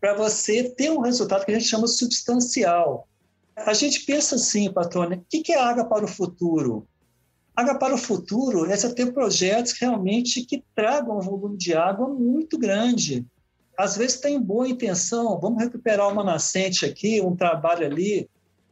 [0.01, 3.07] para você ter um resultado que a gente chama substancial.
[3.57, 6.89] A gente pensa assim, patrônio, o que é água para o futuro?
[7.55, 12.59] Água para o futuro é ter projetos realmente que tragam um volume de água muito
[12.59, 13.27] grande.
[13.77, 18.29] às vezes tem boa intenção, vamos recuperar uma nascente aqui, um trabalho ali,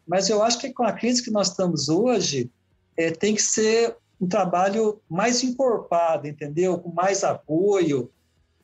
[0.06, 2.50] mas eu acho que com a crise que nós estamos hoje,
[2.96, 6.78] é, tem que ser um trabalho mais encorpado, entendeu?
[6.78, 8.10] Com mais apoio.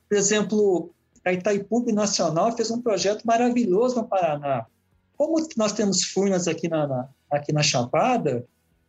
[0.09, 0.91] Por exemplo,
[1.25, 4.67] a Itaipu Nacional fez um projeto maravilhoso no Paraná.
[5.17, 8.45] Como nós temos furnas aqui na, na aqui na Chapada,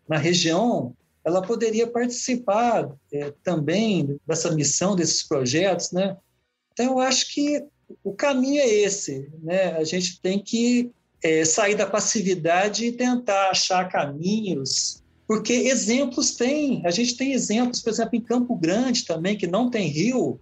[0.07, 0.93] na região,
[1.27, 6.15] ela poderia participar é, também dessa missão, desses projetos, né?
[6.71, 7.65] Então, eu acho que
[8.01, 9.75] o caminho é esse, né?
[9.75, 10.89] A gente tem que
[11.21, 17.81] é, sair da passividade e tentar achar caminhos, porque exemplos tem, a gente tem exemplos,
[17.81, 20.39] por exemplo, em Campo Grande também, que não tem rio,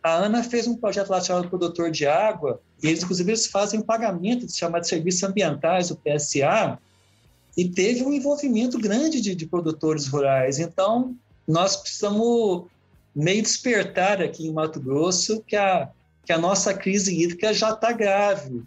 [0.00, 3.80] a ANA fez um projeto lá chamado Produtor de Água, e eles, inclusive, eles fazem
[3.80, 6.78] pagamento de chamado de serviços ambientais, o PSA,
[7.58, 10.60] e teve um envolvimento grande de, de produtores rurais.
[10.60, 12.66] Então, nós precisamos
[13.12, 15.90] meio despertar aqui em Mato Grosso que a,
[16.24, 18.62] que a nossa crise hídrica já está grave.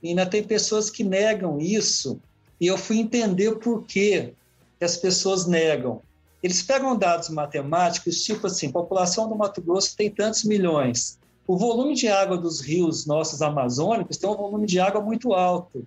[0.00, 2.20] E ainda tem pessoas que negam isso,
[2.60, 4.32] e eu fui entender por que
[4.80, 6.00] as pessoas negam.
[6.40, 11.18] Eles pegam dados matemáticos, tipo assim, população do Mato Grosso tem tantos milhões.
[11.44, 15.84] O volume de água dos rios nossos amazônicos tem um volume de água muito alto.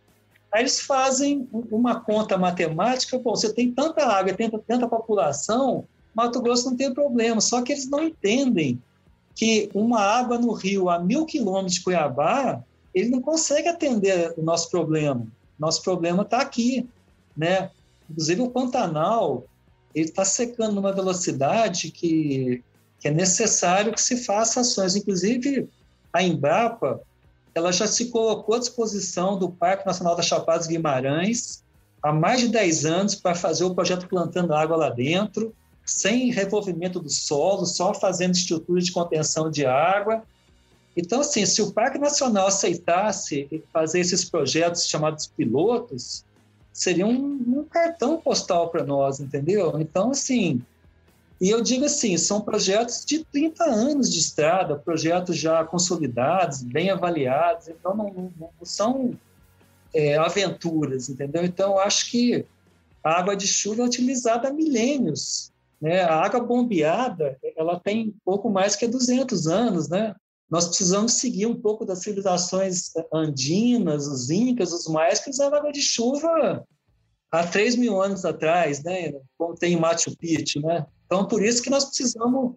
[0.53, 6.41] Aí eles fazem uma conta matemática, bom, você tem tanta água, tem tanta população, Mato
[6.41, 8.81] Grosso não tem problema, só que eles não entendem
[9.33, 12.61] que uma água no rio a mil quilômetros de Cuiabá,
[12.93, 15.25] ele não consegue atender o nosso problema.
[15.57, 16.87] Nosso problema está aqui,
[17.35, 17.71] né?
[18.09, 19.45] Inclusive o Pantanal,
[19.95, 22.61] ele está secando numa velocidade que,
[22.99, 24.95] que é necessário que se faça ações.
[24.97, 25.69] Inclusive,
[26.11, 27.01] a Embrapa,
[27.53, 31.63] ela já se colocou à disposição do Parque Nacional das Chapadas Guimarães
[32.01, 35.53] há mais de 10 anos para fazer o projeto plantando água lá dentro,
[35.85, 40.23] sem revolvimento do solo, só fazendo estrutura de contenção de água.
[40.95, 46.25] Então, assim, se o Parque Nacional aceitasse fazer esses projetos chamados pilotos,
[46.73, 49.79] seria um, um cartão postal para nós, entendeu?
[49.79, 50.61] Então, assim,
[51.41, 56.91] e eu digo assim, são projetos de 30 anos de estrada, projetos já consolidados, bem
[56.91, 59.17] avaliados, então não, não, são
[59.91, 61.43] é, aventuras, entendeu?
[61.43, 62.45] Então, acho que
[63.03, 65.51] a água de chuva é utilizada há milênios.
[65.81, 66.03] Né?
[66.03, 70.15] A água bombeada, ela tem pouco mais que 200 anos, né?
[70.47, 75.71] Nós precisamos seguir um pouco das civilizações andinas, os incas, os maias, que usavam água
[75.71, 76.63] de chuva
[77.31, 79.11] há 3 mil anos atrás, né?
[79.39, 80.59] como tem Machu Picchu.
[80.59, 80.85] Né?
[81.11, 82.55] Então, por isso que nós precisamos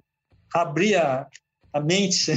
[0.55, 1.27] abrir a,
[1.73, 2.31] a mente.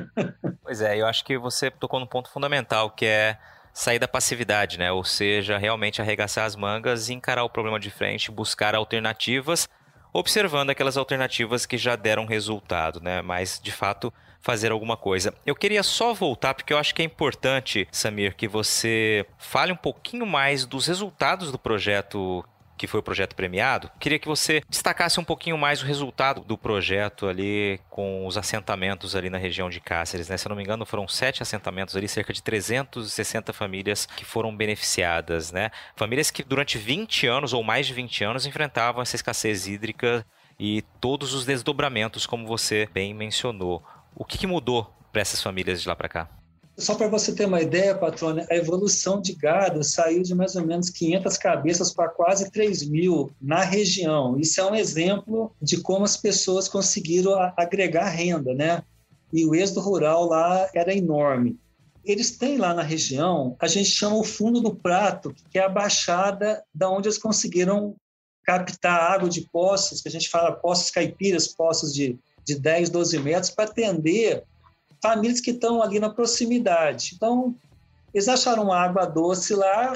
[0.64, 3.36] pois é, eu acho que você tocou num ponto fundamental, que é
[3.74, 4.90] sair da passividade, né?
[4.90, 9.68] Ou seja, realmente arregaçar as mangas, encarar o problema de frente, buscar alternativas,
[10.10, 13.20] observando aquelas alternativas que já deram resultado, né?
[13.20, 14.10] Mas de fato
[14.40, 15.34] fazer alguma coisa.
[15.44, 19.76] Eu queria só voltar porque eu acho que é importante, Samir, que você fale um
[19.76, 22.42] pouquinho mais dos resultados do projeto
[22.76, 26.58] que foi o projeto premiado, queria que você destacasse um pouquinho mais o resultado do
[26.58, 30.36] projeto ali com os assentamentos ali na região de Cáceres, né?
[30.36, 34.54] Se eu não me engano, foram sete assentamentos ali, cerca de 360 famílias que foram
[34.56, 35.70] beneficiadas, né?
[35.94, 40.26] Famílias que durante 20 anos ou mais de 20 anos enfrentavam essa escassez hídrica
[40.58, 43.82] e todos os desdobramentos, como você bem mencionou.
[44.14, 46.41] O que, que mudou para essas famílias de lá para cá?
[46.76, 50.66] Só para você ter uma ideia, patrônia, a evolução de gado saiu de mais ou
[50.66, 54.38] menos 500 cabeças para quase 3 mil na região.
[54.38, 58.82] Isso é um exemplo de como as pessoas conseguiram agregar renda, né?
[59.32, 61.58] E o êxodo rural lá era enorme.
[62.04, 65.68] Eles têm lá na região, a gente chama o fundo do prato, que é a
[65.68, 67.94] baixada da onde eles conseguiram
[68.44, 73.18] captar água de poços, que a gente fala poços caipiras, poços de, de 10, 12
[73.20, 74.42] metros, para atender
[75.02, 77.12] famílias que estão ali na proximidade.
[77.14, 77.54] Então,
[78.14, 79.94] eles acharam água doce lá,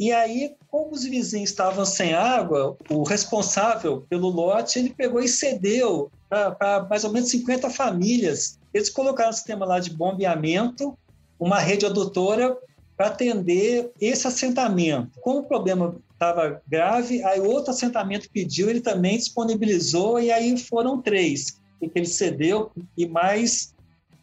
[0.00, 5.28] e aí, como os vizinhos estavam sem água, o responsável pelo lote, ele pegou e
[5.28, 8.60] cedeu para mais ou menos 50 famílias.
[8.72, 10.96] Eles colocaram um sistema lá de bombeamento,
[11.38, 12.56] uma rede adutora
[12.96, 15.18] para atender esse assentamento.
[15.20, 21.02] Como o problema estava grave, aí outro assentamento pediu, ele também disponibilizou, e aí foram
[21.02, 23.74] três que ele cedeu, e mais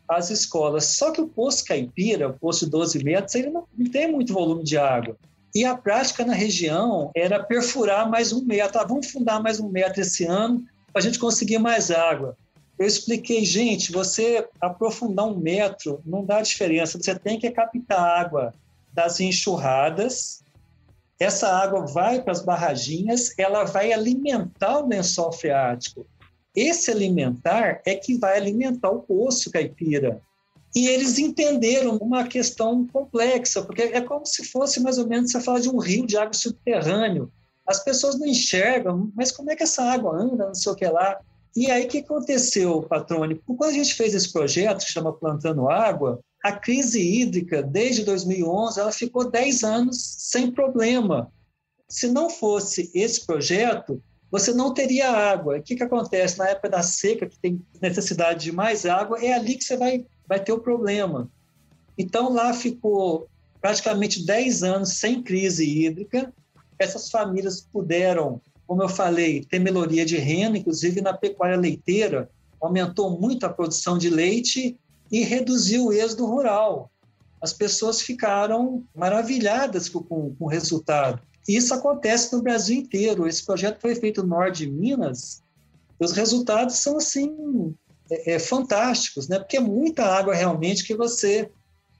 [0.07, 0.85] as escolas.
[0.85, 4.33] Só que o poço caipira, o poço de 12 metros, ele não, não tem muito
[4.33, 5.17] volume de água.
[5.53, 8.79] E a prática na região era perfurar mais um metro.
[8.79, 12.37] Ah, vamos fundar mais um metro esse ano para a gente conseguir mais água.
[12.77, 16.97] Eu expliquei, gente, você aprofundar um metro não dá diferença.
[16.97, 18.53] Você tem que captar água
[18.93, 20.43] das enxurradas.
[21.17, 26.05] Essa água vai para as barraginhas, ela vai alimentar o lençol freático.
[26.55, 30.21] Esse alimentar é que vai alimentar o poço caipira.
[30.75, 35.39] E eles entenderam uma questão complexa, porque é como se fosse mais ou menos você
[35.39, 37.31] falar de um rio de água subterrâneo.
[37.65, 40.85] As pessoas não enxergam, mas como é que essa água anda, não sei o que
[40.85, 41.17] lá.
[41.55, 43.41] E aí, o que aconteceu, Patrone?
[43.45, 48.79] Quando a gente fez esse projeto, que chama Plantando Água, a crise hídrica, desde 2011,
[48.79, 51.31] ela ficou 10 anos sem problema.
[51.87, 54.03] Se não fosse esse projeto,
[54.39, 55.57] você não teria água.
[55.57, 56.37] O que, que acontece?
[56.37, 60.05] Na época da seca, que tem necessidade de mais água, é ali que você vai,
[60.27, 61.29] vai ter o problema.
[61.97, 63.27] Então, lá ficou
[63.61, 66.33] praticamente 10 anos sem crise hídrica.
[66.77, 72.29] Essas famílias puderam como eu falei, tem melhoria de renda, inclusive na pecuária leiteira,
[72.59, 74.79] aumentou muito a produção de leite
[75.11, 76.91] e reduziu o êxodo rural.
[77.39, 81.21] As pessoas ficaram maravilhadas com, com, com o resultado.
[81.47, 83.27] Isso acontece no Brasil inteiro.
[83.27, 85.43] Esse projeto foi feito no norte de Minas.
[85.99, 87.73] os resultados são assim
[88.09, 89.39] é, é, fantásticos, né?
[89.39, 91.49] Porque é muita água realmente que você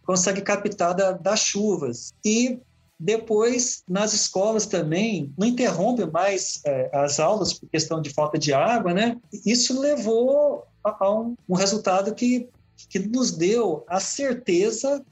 [0.06, 2.14] consegue captar da, das chuvas.
[2.24, 2.60] E
[3.00, 8.54] depois, nas escolas também, não interrompe mais é, as aulas por questão de falta de
[8.54, 9.18] água, né?
[9.46, 12.48] Isso levou a, a um, um, resultado que,
[12.90, 15.04] que nos deu a certeza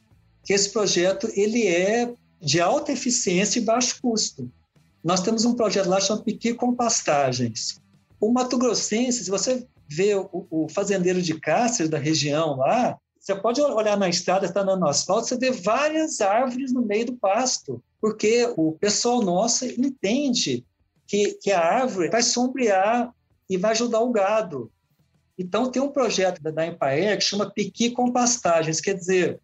[0.43, 2.13] que esse projeto ele é
[2.43, 4.51] de alta eficiência e baixo custo.
[5.01, 7.81] Nós temos um projeto lá chamado Piqui Compostagens.
[8.19, 13.33] O Mato Grossense, se você vê o, o fazendeiro de Cáceres da região lá, você
[13.33, 17.81] pode olhar na estrada, está no asfalto, você vê várias árvores no meio do pasto,
[18.01, 20.65] porque o pessoal nosso entende
[21.07, 23.13] que, que a árvore vai sombrear
[23.49, 24.69] e vai ajudar o gado.
[25.39, 29.39] Então, tem um projeto da Empaer que chama piqui com pastagens, quer dizer,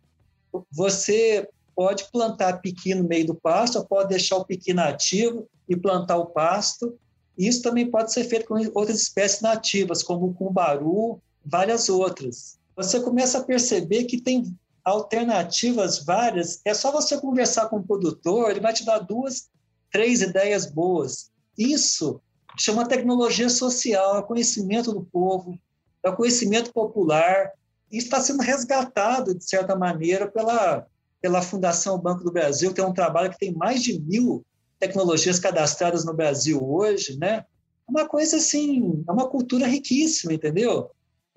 [0.70, 1.48] você
[1.80, 6.18] pode plantar piqui no meio do pasto, ou pode deixar o piqui nativo e plantar
[6.18, 6.98] o pasto.
[7.38, 13.02] Isso também pode ser feito com outras espécies nativas, como o cumbaru, várias outras você
[13.02, 16.62] começa a perceber que tem alternativas várias.
[16.64, 19.50] É só você conversar com o produtor, ele vai te dar duas,
[19.92, 21.30] três ideias boas.
[21.58, 22.22] Isso
[22.58, 25.60] chama tecnologia social, é conhecimento do povo,
[26.02, 27.52] é conhecimento popular.
[27.92, 30.88] E está sendo resgatado, de certa maneira, pela,
[31.22, 34.46] pela Fundação Banco do Brasil, é um trabalho que tem mais de mil
[34.80, 37.46] tecnologias cadastradas no Brasil hoje, né?
[37.88, 40.92] É uma coisa assim, é uma cultura riquíssima, entendeu?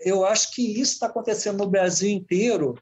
[0.05, 2.79] eu acho que isso está acontecendo no Brasil inteiro,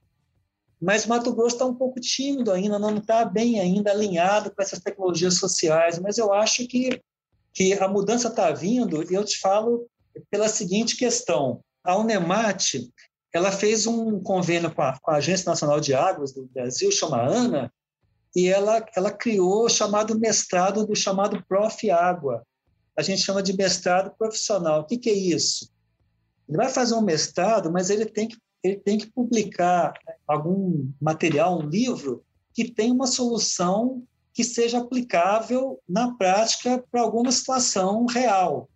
[0.81, 4.81] mas Mato Grosso está um pouco tímido ainda, não está bem ainda alinhado com essas
[4.81, 7.01] tecnologias sociais, mas eu acho que,
[7.53, 9.87] que a mudança está vindo, e eu te falo
[10.31, 11.63] pela seguinte questão.
[11.85, 12.75] A Unemat,
[13.33, 17.23] ela fez um convênio com a, com a Agência Nacional de Águas do Brasil, chama
[17.23, 17.73] ANA,
[18.35, 21.91] e ela, ela criou o chamado mestrado do chamado Prof.
[21.91, 22.45] Água.
[22.97, 24.81] A gente chama de mestrado profissional.
[24.81, 25.71] O que, que é isso?
[26.49, 29.95] Ele vai fazer um mestrado, mas ele tem que, ele tem que publicar
[30.27, 34.03] algum material, um livro, que tenha uma solução
[34.33, 38.69] que seja aplicável na prática para alguma situação real.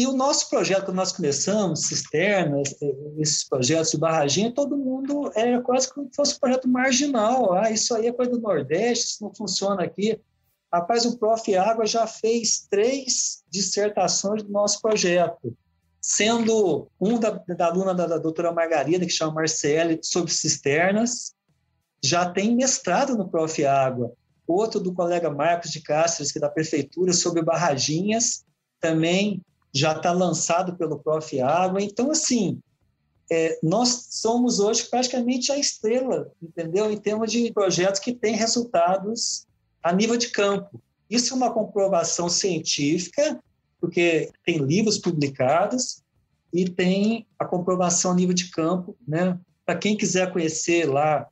[0.00, 2.74] E o nosso projeto, quando nós começamos, cisternas,
[3.18, 7.52] esses projetos de barraginha, todo mundo era quase como se fosse um projeto marginal.
[7.52, 10.18] Ah, isso aí é coisa do Nordeste, isso não funciona aqui.
[10.72, 11.54] Rapaz, o Prof.
[11.54, 15.54] Água já fez três dissertações do nosso projeto
[16.00, 21.34] sendo um da, da aluna da, da doutora Margarida, que chama Marcele, sobre cisternas,
[22.02, 23.66] já tem mestrado no Prof.
[23.66, 24.14] Água.
[24.46, 28.46] Outro do colega Marcos de Cáceres, que é da prefeitura, sobre barraginhas,
[28.80, 29.42] também
[29.72, 31.40] já está lançado pelo Prof.
[31.40, 31.82] Água.
[31.82, 32.60] Então, assim,
[33.30, 36.90] é, nós somos hoje praticamente a estrela, entendeu?
[36.90, 39.46] Em termos de projetos que têm resultados
[39.82, 40.82] a nível de campo.
[41.08, 43.40] Isso é uma comprovação científica
[43.80, 46.02] porque tem livros publicados
[46.52, 49.38] e tem a comprovação a nível de campo, né?
[49.64, 51.26] Para quem quiser conhecer lá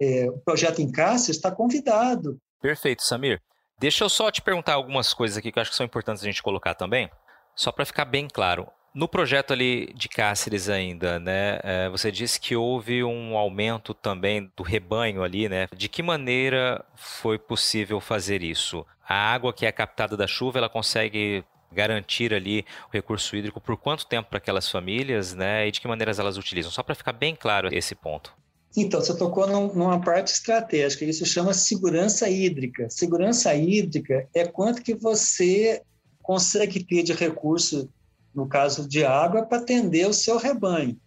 [0.00, 0.90] é, o projeto em
[1.28, 2.38] está convidado.
[2.62, 3.40] Perfeito, Samir.
[3.78, 6.26] Deixa eu só te perguntar algumas coisas aqui que eu acho que são importantes a
[6.26, 7.10] gente colocar também,
[7.54, 8.66] só para ficar bem claro.
[8.94, 14.48] No projeto ali de Cáceres ainda, né, é, você disse que houve um aumento também
[14.56, 15.66] do rebanho ali, né?
[15.76, 18.86] De que maneira foi possível fazer isso?
[19.06, 23.76] A água que é captada da chuva, ela consegue garantir ali o recurso hídrico por
[23.76, 25.66] quanto tempo para aquelas famílias, né?
[25.66, 26.70] E de que maneiras elas utilizam?
[26.70, 28.32] Só para ficar bem claro esse ponto.
[28.76, 32.88] Então, você tocou num, numa parte estratégica, isso chama segurança hídrica.
[32.90, 35.82] Segurança hídrica é quanto que você
[36.24, 37.88] consegue ter de recurso,
[38.34, 40.98] no caso de água, para atender o seu rebanho.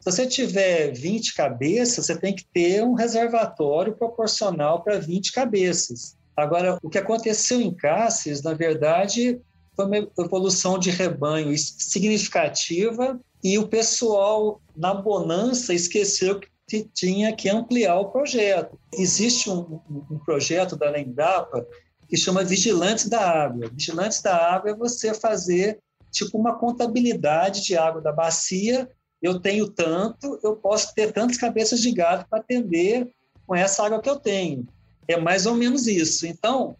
[0.00, 6.16] Se você tiver 20 cabeças, você tem que ter um reservatório proporcional para 20 cabeças.
[6.36, 9.40] Agora, o que aconteceu em Cáceres, na verdade,
[9.76, 17.50] foi uma evolução de rebanho significativa e o pessoal, na bonança, esqueceu que tinha que
[17.50, 18.78] ampliar o projeto.
[18.92, 21.66] Existe um, um projeto da Embrapa
[22.12, 23.70] que chama Vigilantes da Água.
[23.72, 25.78] Vigilantes da Água é você fazer
[26.10, 28.86] tipo uma contabilidade de água da bacia.
[29.22, 33.10] Eu tenho tanto, eu posso ter tantas cabeças de gado para atender
[33.46, 34.68] com essa água que eu tenho.
[35.08, 36.26] É mais ou menos isso.
[36.26, 36.76] Então,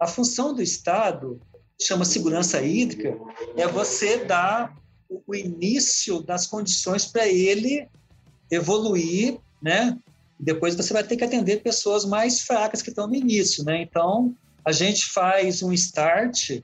[0.00, 1.40] a função do Estado
[1.82, 3.18] chama segurança hídrica
[3.56, 4.72] é você dar
[5.10, 7.88] o início das condições para ele
[8.52, 9.98] evoluir, né?
[10.38, 13.82] Depois você vai ter que atender pessoas mais fracas que estão no início, né?
[13.82, 14.32] Então,
[14.66, 16.60] a gente faz um start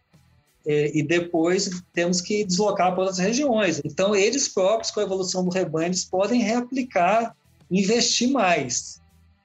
[0.66, 3.80] é, e depois temos que deslocar para outras regiões.
[3.84, 7.36] Então, eles próprios, com a evolução do rebanho, eles podem reaplicar,
[7.70, 9.00] investir mais.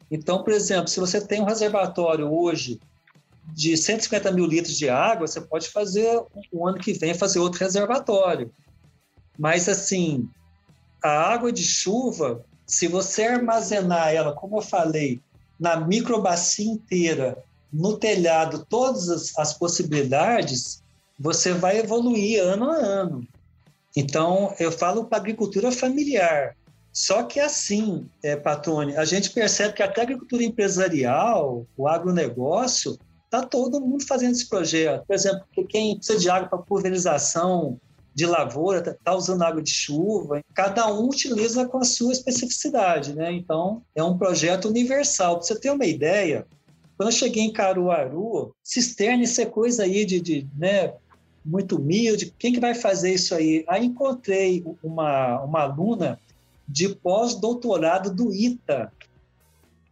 [0.10, 2.80] Então, por exemplo, se você tem um reservatório hoje
[3.53, 6.20] de 150 mil litros de água, você pode fazer,
[6.51, 8.51] o ano que vem, fazer outro reservatório.
[9.38, 10.28] Mas, assim,
[11.03, 15.22] a água de chuva, se você armazenar ela, como eu falei,
[15.60, 20.84] na microbacia inteira, no telhado todas as, as possibilidades,
[21.20, 23.28] você vai evoluir ano a ano.
[23.95, 26.55] Então, eu falo para agricultura familiar.
[26.93, 32.97] Só que assim, é, Patrone, a gente percebe que até a agricultura empresarial, o agronegócio,
[33.26, 35.05] está todo mundo fazendo esse projeto.
[35.05, 37.80] Por exemplo, quem precisa de água para pulverização
[38.15, 40.41] de lavoura está tá usando água de chuva.
[40.55, 43.32] Cada um utiliza com a sua especificidade, né?
[43.32, 45.36] Então, é um projeto universal.
[45.36, 46.47] Para você ter uma ideia,
[46.98, 50.95] quando eu cheguei em Caruaru, cisterna, isso é coisa aí de, de né,
[51.45, 53.64] muito humilde, quem que vai fazer isso aí?
[53.68, 56.20] Aí encontrei uma, uma aluna
[56.68, 58.91] de pós-doutorado do ITA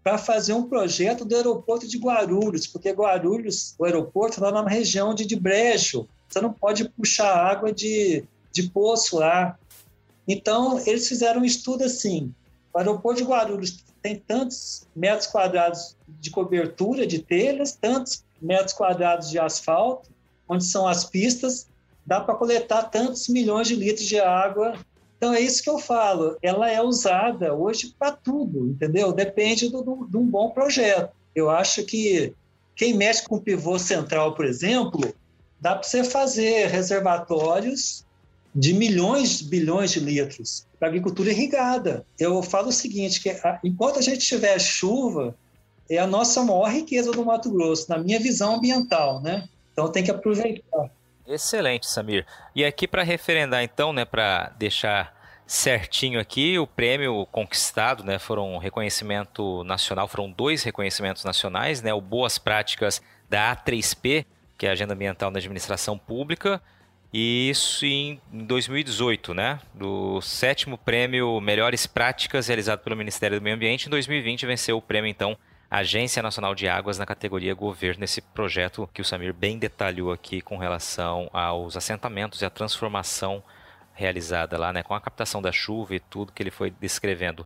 [0.03, 5.13] para fazer um projeto do aeroporto de Guarulhos, porque Guarulhos, o aeroporto, está numa região
[5.13, 9.57] de, de brejo, você não pode puxar água de, de poço lá.
[10.27, 12.33] Então, eles fizeram um estudo assim,
[12.73, 19.31] o aeroporto de Guarulhos tem tantos metros quadrados de cobertura de telhas, tantos metros quadrados
[19.31, 20.11] de asfalto,
[20.47, 21.67] onde são as pistas,
[22.05, 24.75] dá para coletar tantos milhões de litros de água.
[25.17, 29.11] Então é isso que eu falo, ela é usada hoje para tudo, entendeu?
[29.11, 31.09] Depende do, de um bom projeto.
[31.33, 32.31] Eu acho que
[32.75, 35.15] quem mexe com pivô central, por exemplo,
[35.59, 38.04] dá para você fazer reservatórios
[38.55, 42.05] de milhões, bilhões de litros para agricultura irrigada.
[42.17, 45.35] Eu falo o seguinte, que enquanto a gente tiver chuva,
[45.89, 49.47] é a nossa maior riqueza do Mato Grosso, na minha visão ambiental, né?
[49.73, 50.89] Então tem que aproveitar.
[51.27, 52.25] Excelente, Samir.
[52.55, 55.13] E aqui para referendar então, né, para deixar
[55.45, 61.93] certinho aqui, o prêmio conquistado, né, foram um reconhecimento nacional, foram dois reconhecimentos nacionais, né,
[61.93, 64.25] o Boas Práticas da A3P,
[64.57, 66.61] que é a Agenda Ambiental na Administração Pública,
[67.17, 69.61] e isso em 2018, né?
[69.73, 73.87] Do sétimo prêmio Melhores Práticas realizado pelo Ministério do Meio Ambiente.
[73.87, 75.37] Em 2020 venceu o prêmio, então,
[75.71, 80.41] Agência Nacional de Águas na categoria Governo, nesse projeto que o Samir bem detalhou aqui
[80.41, 83.41] com relação aos assentamentos e a transformação
[83.93, 84.83] realizada lá, né?
[84.83, 87.45] Com a captação da chuva e tudo que ele foi descrevendo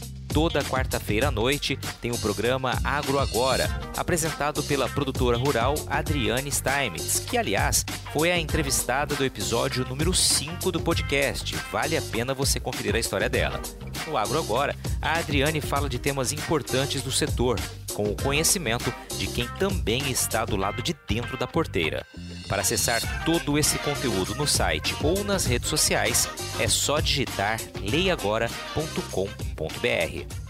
[0.33, 3.67] Toda quarta-feira à noite tem o programa Agro Agora,
[3.97, 10.71] apresentado pela produtora rural Adriane Steinmetz, que, aliás, foi a entrevistada do episódio número 5
[10.71, 11.53] do podcast.
[11.69, 13.61] Vale a pena você conferir a história dela.
[14.07, 17.59] No Agro Agora, a Adriane fala de temas importantes do setor,
[17.91, 22.05] com o conhecimento de quem também está do lado de dentro da porteira.
[22.47, 26.27] Para acessar todo esse conteúdo no site ou nas redes sociais,
[26.59, 30.40] é só digitar leiagora.com.br.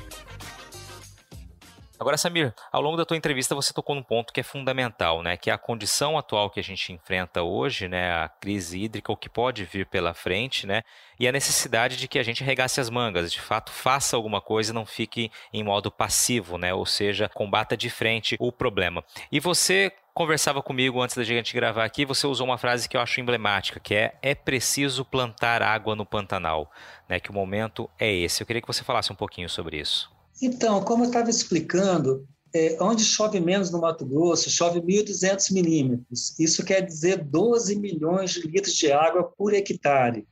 [2.01, 5.37] Agora, Samir, ao longo da tua entrevista você tocou num ponto que é fundamental, né?
[5.37, 8.11] Que é a condição atual que a gente enfrenta hoje, né?
[8.11, 10.81] A crise hídrica, o que pode vir pela frente, né?
[11.19, 14.71] E a necessidade de que a gente regasse as mangas, de fato, faça alguma coisa
[14.71, 16.73] e não fique em modo passivo, né?
[16.73, 19.03] Ou seja, combata de frente o problema.
[19.31, 23.01] E você conversava comigo antes da gente gravar aqui, você usou uma frase que eu
[23.01, 26.71] acho emblemática, que é é preciso plantar água no Pantanal,
[27.07, 27.19] né?
[27.19, 28.41] Que o momento é esse.
[28.41, 30.09] Eu queria que você falasse um pouquinho sobre isso.
[30.41, 36.37] Então, como eu estava explicando, é, onde chove menos no Mato Grosso, chove 1.200 milímetros.
[36.39, 40.27] Isso quer dizer 12 milhões de litros de água por hectare.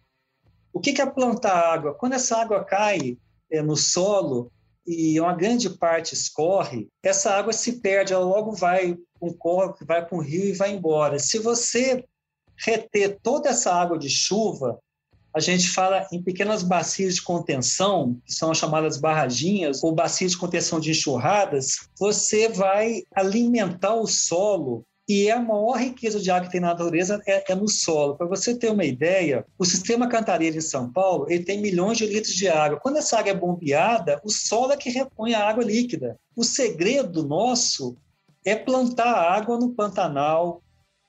[0.74, 1.94] O que é plantar água?
[1.94, 3.18] Quando essa água cai
[3.50, 4.52] é, no solo
[4.86, 9.86] e uma grande parte escorre, essa água se perde, ela logo vai para um corpo,
[9.86, 11.20] vai para um rio e vai embora.
[11.20, 12.04] Se você
[12.58, 14.80] reter toda essa água de chuva,
[15.34, 20.32] a gente fala em pequenas bacias de contenção, que são as chamadas barraginhas, ou bacias
[20.32, 26.46] de contenção de enxurradas, você vai alimentar o solo e a maior riqueza de água
[26.46, 28.16] que tem na natureza é, é no solo.
[28.16, 32.06] Para você ter uma ideia, o sistema Cantareira em São Paulo ele tem milhões de
[32.06, 32.80] litros de água.
[32.80, 36.16] Quando essa água é bombeada, o solo é que repõe a água líquida.
[36.36, 37.98] O segredo nosso
[38.46, 40.62] é plantar água no Pantanal,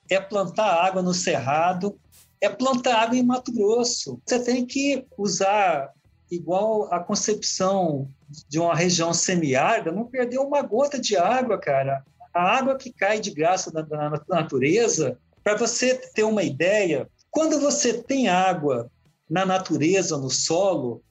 [0.08, 1.94] é plantar água no Cerrado,
[2.40, 4.20] é plantar água em Mato Grosso.
[4.24, 5.90] Você tem que usar
[6.30, 8.08] igual a concepção
[8.48, 13.20] de uma região semiárida, não perder uma gota de água, cara a água que cai
[13.20, 18.90] de graça da, da natureza, para você ter uma ideia, quando você tem água
[19.28, 21.02] na natureza, no solo,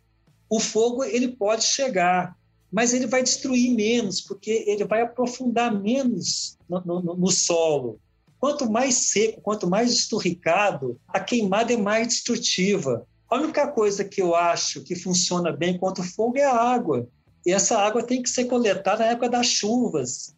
[0.50, 2.36] o fogo ele pode chegar,
[2.72, 8.00] mas ele vai destruir menos, porque ele vai aprofundar menos no, no, no solo.
[8.40, 13.06] Quanto mais seco, quanto mais esturricado, a queimada é mais destrutiva.
[13.30, 17.08] A única coisa que eu acho que funciona bem contra o fogo é a água.
[17.46, 20.34] E essa água tem que ser coletada na época das chuvas.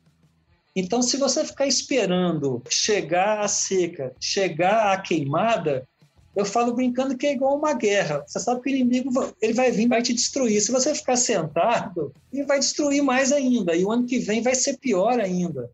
[0.76, 5.88] Então, se você ficar esperando chegar a seca, chegar a queimada,
[6.36, 8.24] eu falo brincando que é igual uma guerra.
[8.26, 10.62] Você sabe que o inimigo ele vai vir, vai te destruir.
[10.62, 13.76] Se você ficar sentado, ele vai destruir mais ainda.
[13.76, 15.70] E o ano que vem vai ser pior ainda.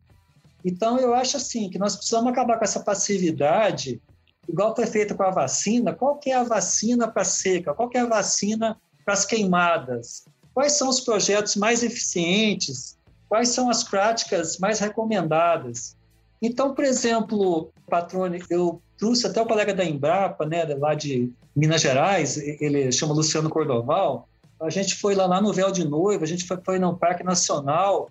[0.63, 4.01] Então, eu acho assim que nós precisamos acabar com essa passividade,
[4.47, 5.93] igual foi feito com a vacina.
[5.93, 7.73] Qual que é a vacina para seca?
[7.73, 10.25] Qual que é a vacina para as queimadas?
[10.53, 12.97] Quais são os projetos mais eficientes?
[13.29, 15.95] quais são as práticas mais recomendadas.
[16.41, 21.81] Então, por exemplo, Patrone, eu trouxe até o colega da Embrapa, né, lá de Minas
[21.81, 24.27] Gerais, ele chama Luciano Cordoval,
[24.61, 27.23] a gente foi lá, lá no Véu de Noiva, a gente foi, foi no Parque
[27.23, 28.09] Nacional.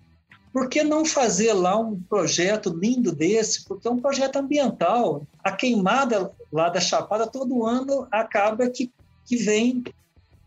[0.51, 3.65] Por que não fazer lá um projeto lindo desse?
[3.65, 5.25] Porque é um projeto ambiental.
[5.43, 8.91] A queimada lá da Chapada todo ano acaba que,
[9.25, 9.83] que vem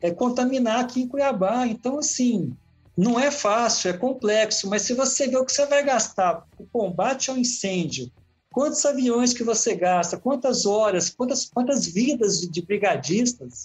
[0.01, 1.67] é, contaminar aqui em Cuiabá.
[1.67, 2.53] Então, assim,
[2.97, 6.65] não é fácil, é complexo, mas se você vê o que você vai gastar o
[6.67, 8.11] combate ao incêndio,
[8.53, 13.63] quantos aviões que você gasta, quantas horas, quantas, quantas vidas de, de brigadistas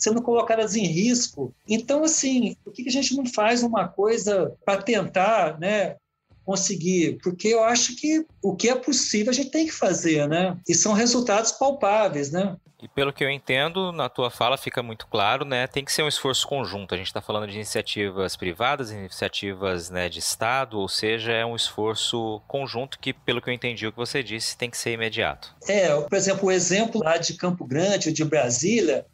[0.00, 1.54] sendo colocadas em risco.
[1.68, 5.96] Então, assim, por que a gente não faz uma coisa para tentar né,
[6.44, 7.18] conseguir?
[7.22, 10.56] Porque eu acho que o que é possível a gente tem que fazer, né?
[10.66, 12.56] E são resultados palpáveis, né?
[12.82, 15.66] E pelo que eu entendo, na tua fala fica muito claro, né?
[15.66, 16.94] Tem que ser um esforço conjunto.
[16.94, 21.54] A gente está falando de iniciativas privadas, iniciativas né, de Estado, ou seja, é um
[21.54, 25.54] esforço conjunto que, pelo que eu entendi o que você disse, tem que ser imediato.
[25.68, 29.04] É, por exemplo, o exemplo lá de Campo Grande, de Brasília,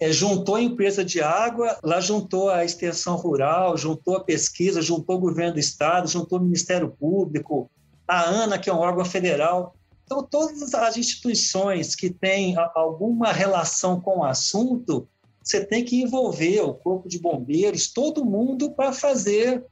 [0.00, 5.16] é, juntou a empresa de água, lá juntou a extensão rural, juntou a pesquisa, juntou
[5.16, 7.70] o governo do estado, juntou o Ministério Público,
[8.06, 9.74] a ANA, que é um órgão federal.
[10.04, 15.08] Então, todas as instituições que têm alguma relação com o assunto,
[15.42, 19.64] você tem que envolver o corpo de bombeiros, todo mundo para fazer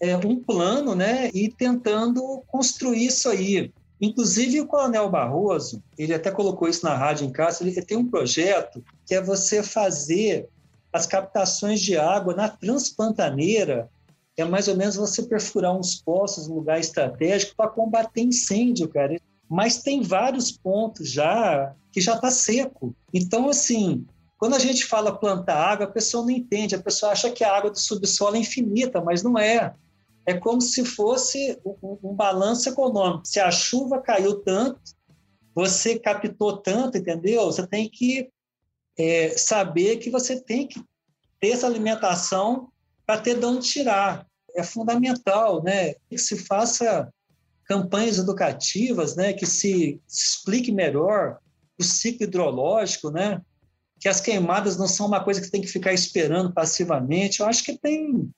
[0.00, 3.72] é, um plano, né, e tentando construir isso aí.
[4.00, 8.08] Inclusive o Coronel Barroso, ele até colocou isso na rádio em casa, ele tem um
[8.08, 10.48] projeto que é você fazer
[10.92, 13.88] as captações de água na Transpantaneira,
[14.36, 19.16] é mais ou menos você perfurar uns poços, um lugar estratégico para combater incêndio, cara
[19.50, 22.94] mas tem vários pontos já que já está seco.
[23.12, 24.06] Então, assim,
[24.38, 27.52] quando a gente fala plantar água, a pessoa não entende, a pessoa acha que a
[27.52, 29.74] água do subsolo é infinita, mas não é.
[30.26, 33.26] É como se fosse um, um balanço econômico.
[33.26, 34.80] Se a chuva caiu tanto,
[35.54, 37.46] você captou tanto, entendeu?
[37.46, 38.30] Você tem que
[38.98, 40.82] é, saber que você tem que
[41.40, 42.68] ter essa alimentação
[43.06, 44.26] para ter de onde tirar.
[44.54, 45.94] É fundamental, né?
[46.08, 47.10] Que se faça
[47.70, 51.38] campanhas educativas, né, que se explique melhor
[51.78, 53.40] o ciclo hidrológico, né,
[54.00, 57.38] que as queimadas não são uma coisa que tem que ficar esperando passivamente.
[57.38, 58.28] Eu acho que tem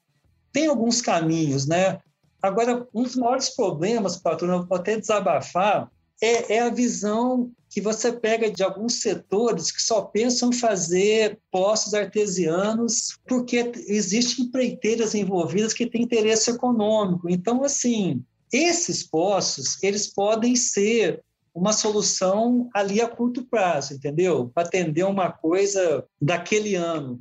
[0.52, 1.98] tem alguns caminhos, né?
[2.40, 5.90] Agora, um dos maiores problemas, patrão, eu vou até desabafar,
[6.20, 11.40] é, é, a visão que você pega de alguns setores que só pensam em fazer
[11.50, 17.28] poços artesianos porque existem empreiteiras envolvidas que têm interesse econômico.
[17.28, 18.22] Então, assim,
[18.52, 21.24] esses poços, eles podem ser
[21.54, 24.50] uma solução ali a curto prazo, entendeu?
[24.54, 27.20] Para atender uma coisa daquele ano.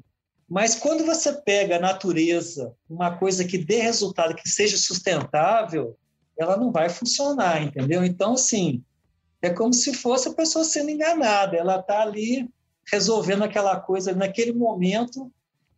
[0.51, 5.95] Mas quando você pega a natureza, uma coisa que dê resultado, que seja sustentável,
[6.37, 8.03] ela não vai funcionar, entendeu?
[8.03, 8.83] Então, assim,
[9.41, 11.55] é como se fosse a pessoa sendo enganada.
[11.55, 12.49] Ela está ali
[12.91, 15.31] resolvendo aquela coisa naquele momento,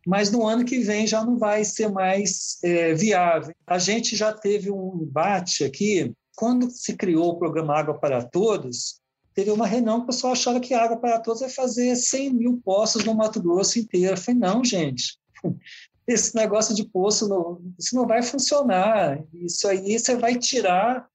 [0.04, 3.54] mas no ano que vem já não vai ser mais é, viável.
[3.64, 9.00] A gente já teve um embate aqui, quando se criou o programa Água para Todos,
[9.34, 12.60] teve uma reunião que o pessoal achava que Água para Todos vai fazer 100 mil
[12.64, 14.12] poços no Mato Grosso inteiro.
[14.12, 15.18] Eu falei, não, gente,
[16.06, 19.22] esse negócio de poço, não, isso não vai funcionar.
[19.34, 21.08] Isso aí você vai tirar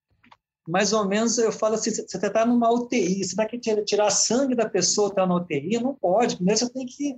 [0.68, 4.70] mais ou menos, eu falo assim, você está numa UTI, você vai tirar sangue da
[4.70, 5.80] pessoa que está na UTI?
[5.82, 7.18] Não pode, primeiro você tem que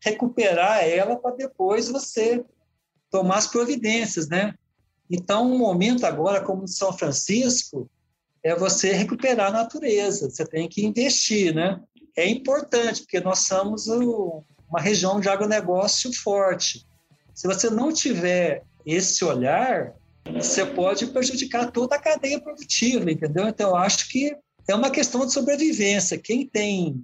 [0.00, 2.44] recuperar ela para depois você
[3.10, 4.54] tomar as providências, né?
[5.10, 7.90] Então, um momento agora, como São Francisco,
[8.42, 11.80] é você recuperar a natureza, você tem que investir, né?
[12.16, 16.84] É importante, porque nós somos uma região de agronegócio forte.
[17.34, 23.48] Se você não tiver esse olhar, você pode prejudicar toda a cadeia produtiva, entendeu?
[23.48, 24.36] Então, eu acho que
[24.68, 26.18] é uma questão de sobrevivência.
[26.18, 27.02] Quem tem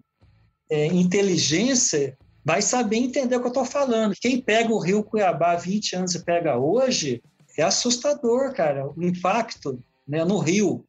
[0.71, 4.15] é, inteligência vai saber entender o que eu estou falando.
[4.21, 7.23] Quem pega o Rio Cuiabá há 20 anos e pega hoje,
[7.57, 10.85] é assustador, cara, o impacto né, no rio.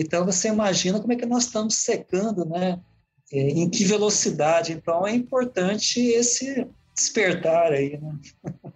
[0.00, 2.80] Então, você imagina como é que nós estamos secando, né?
[3.30, 4.72] É, em que velocidade.
[4.72, 8.14] Então, é importante esse despertar aí, né?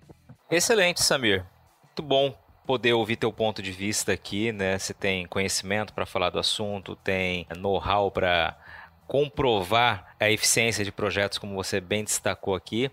[0.51, 1.45] Excelente, Samir.
[1.83, 4.79] Muito bom poder ouvir teu ponto de vista aqui, né?
[4.79, 8.57] Você tem conhecimento para falar do assunto, tem know-how para
[9.07, 12.91] comprovar a eficiência de projetos, como você bem destacou aqui.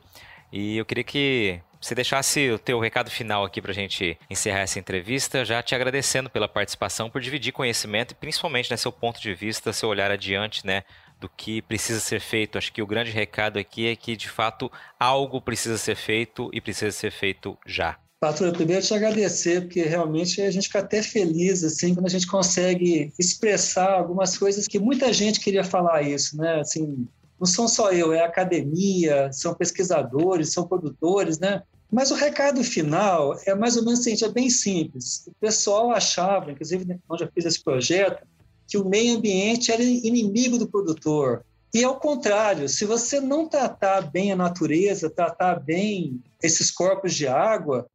[0.51, 4.59] E eu queria que você deixasse o teu recado final aqui para a gente encerrar
[4.59, 9.19] essa entrevista, já te agradecendo pela participação, por dividir conhecimento e principalmente né, seu ponto
[9.19, 10.83] de vista, seu olhar adiante, né,
[11.19, 12.57] do que precisa ser feito.
[12.57, 16.61] Acho que o grande recado aqui é que de fato algo precisa ser feito e
[16.61, 17.97] precisa ser feito já.
[18.19, 22.27] Patrulha, primeiro te agradecer, porque realmente a gente fica até feliz assim quando a gente
[22.27, 26.59] consegue expressar algumas coisas que muita gente queria falar isso, né?
[26.59, 27.07] Assim,
[27.41, 31.63] não são só eu, é academia, são pesquisadores, são produtores, né?
[31.91, 35.25] Mas o recado final é mais ou menos seguinte, é bem simples.
[35.25, 38.23] O pessoal achava, inclusive onde eu fiz esse projeto,
[38.67, 41.43] que o meio ambiente era inimigo do produtor.
[41.73, 47.27] E ao contrário, se você não tratar bem a natureza, tratar bem esses corpos de
[47.27, 47.87] água,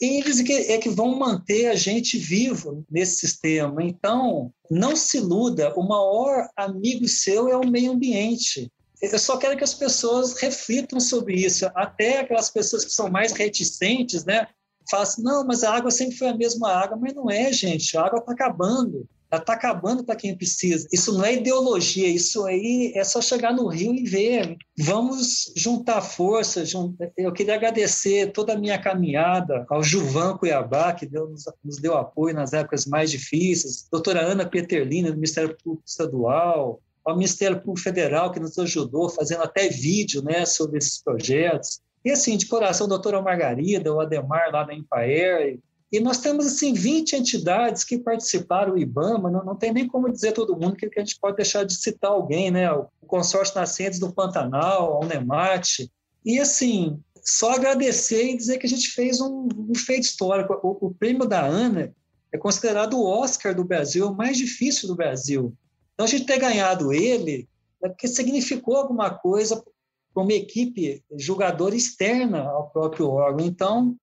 [0.00, 3.82] eles é que vão manter a gente vivo nesse sistema.
[3.82, 8.70] Então, não se iluda, o maior amigo seu é o meio ambiente.
[9.12, 13.32] Eu só quero que as pessoas reflitam sobre isso, até aquelas pessoas que são mais
[13.32, 14.46] reticentes, né?
[14.90, 17.96] Falam assim, não, mas a água sempre foi a mesma água, mas não é, gente,
[17.96, 19.08] a água está acabando.
[19.30, 20.86] Ela está acabando para quem precisa.
[20.92, 24.56] Isso não é ideologia, isso aí é só chegar no Rio e ver.
[24.78, 26.72] Vamos juntar forças.
[27.16, 31.34] Eu queria agradecer toda a minha caminhada ao Juvan Cuiabá, que deu,
[31.64, 37.16] nos deu apoio nas épocas mais difíceis, doutora Ana Peterlina, do Ministério Público Estadual, ao
[37.16, 41.80] Ministério Público Federal, que nos ajudou fazendo até vídeo né, sobre esses projetos.
[42.04, 45.58] E assim, de coração, a doutora Margarida, o Ademar lá da Empaer,
[45.94, 50.10] e nós temos, assim, 20 entidades que participaram do IBAMA, não, não tem nem como
[50.10, 52.68] dizer todo mundo que, que a gente pode deixar de citar alguém, né?
[52.72, 55.88] O Consórcio Nascentes do Pantanal, a Unemate.
[56.24, 60.58] E, assim, só agradecer e dizer que a gente fez um, um feito histórico.
[60.64, 61.94] O, o prêmio da ANA
[62.32, 65.54] é considerado o Oscar do Brasil, o mais difícil do Brasil.
[65.94, 67.48] Então, a gente ter ganhado ele
[67.82, 69.62] é porque significou alguma coisa
[70.12, 73.44] para uma equipe julgadora externa ao próprio órgão.
[73.44, 73.96] Então,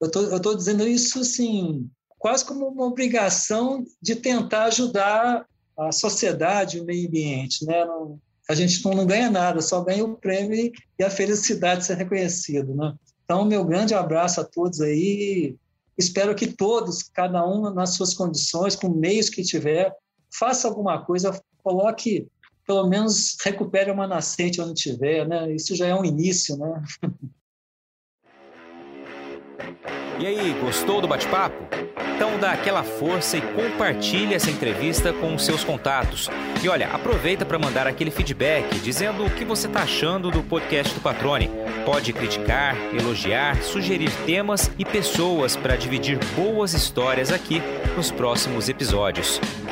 [0.00, 5.46] eu estou dizendo isso assim, quase como uma obrigação de tentar ajudar
[5.78, 7.64] a sociedade, o meio ambiente.
[7.64, 7.84] Né?
[7.84, 8.18] Não,
[8.48, 11.96] a gente não, não, ganha nada, só ganha o prêmio e a felicidade de ser
[11.96, 12.74] reconhecido.
[12.74, 12.94] Né?
[13.24, 15.56] Então, meu grande abraço a todos aí.
[15.96, 19.94] Espero que todos, cada um nas suas condições, com meios que tiver,
[20.32, 22.28] faça alguma coisa, coloque,
[22.66, 25.52] pelo menos recupere uma nascente onde tiver, né?
[25.52, 26.82] Isso já é um início, né?
[30.18, 31.56] E aí, gostou do bate-papo?
[32.14, 36.30] Então dá aquela força e compartilhe essa entrevista com os seus contatos.
[36.62, 40.94] E olha, aproveita para mandar aquele feedback dizendo o que você está achando do podcast
[40.94, 41.50] do Patrone.
[41.84, 47.60] Pode criticar, elogiar, sugerir temas e pessoas para dividir boas histórias aqui
[47.96, 49.40] nos próximos episódios.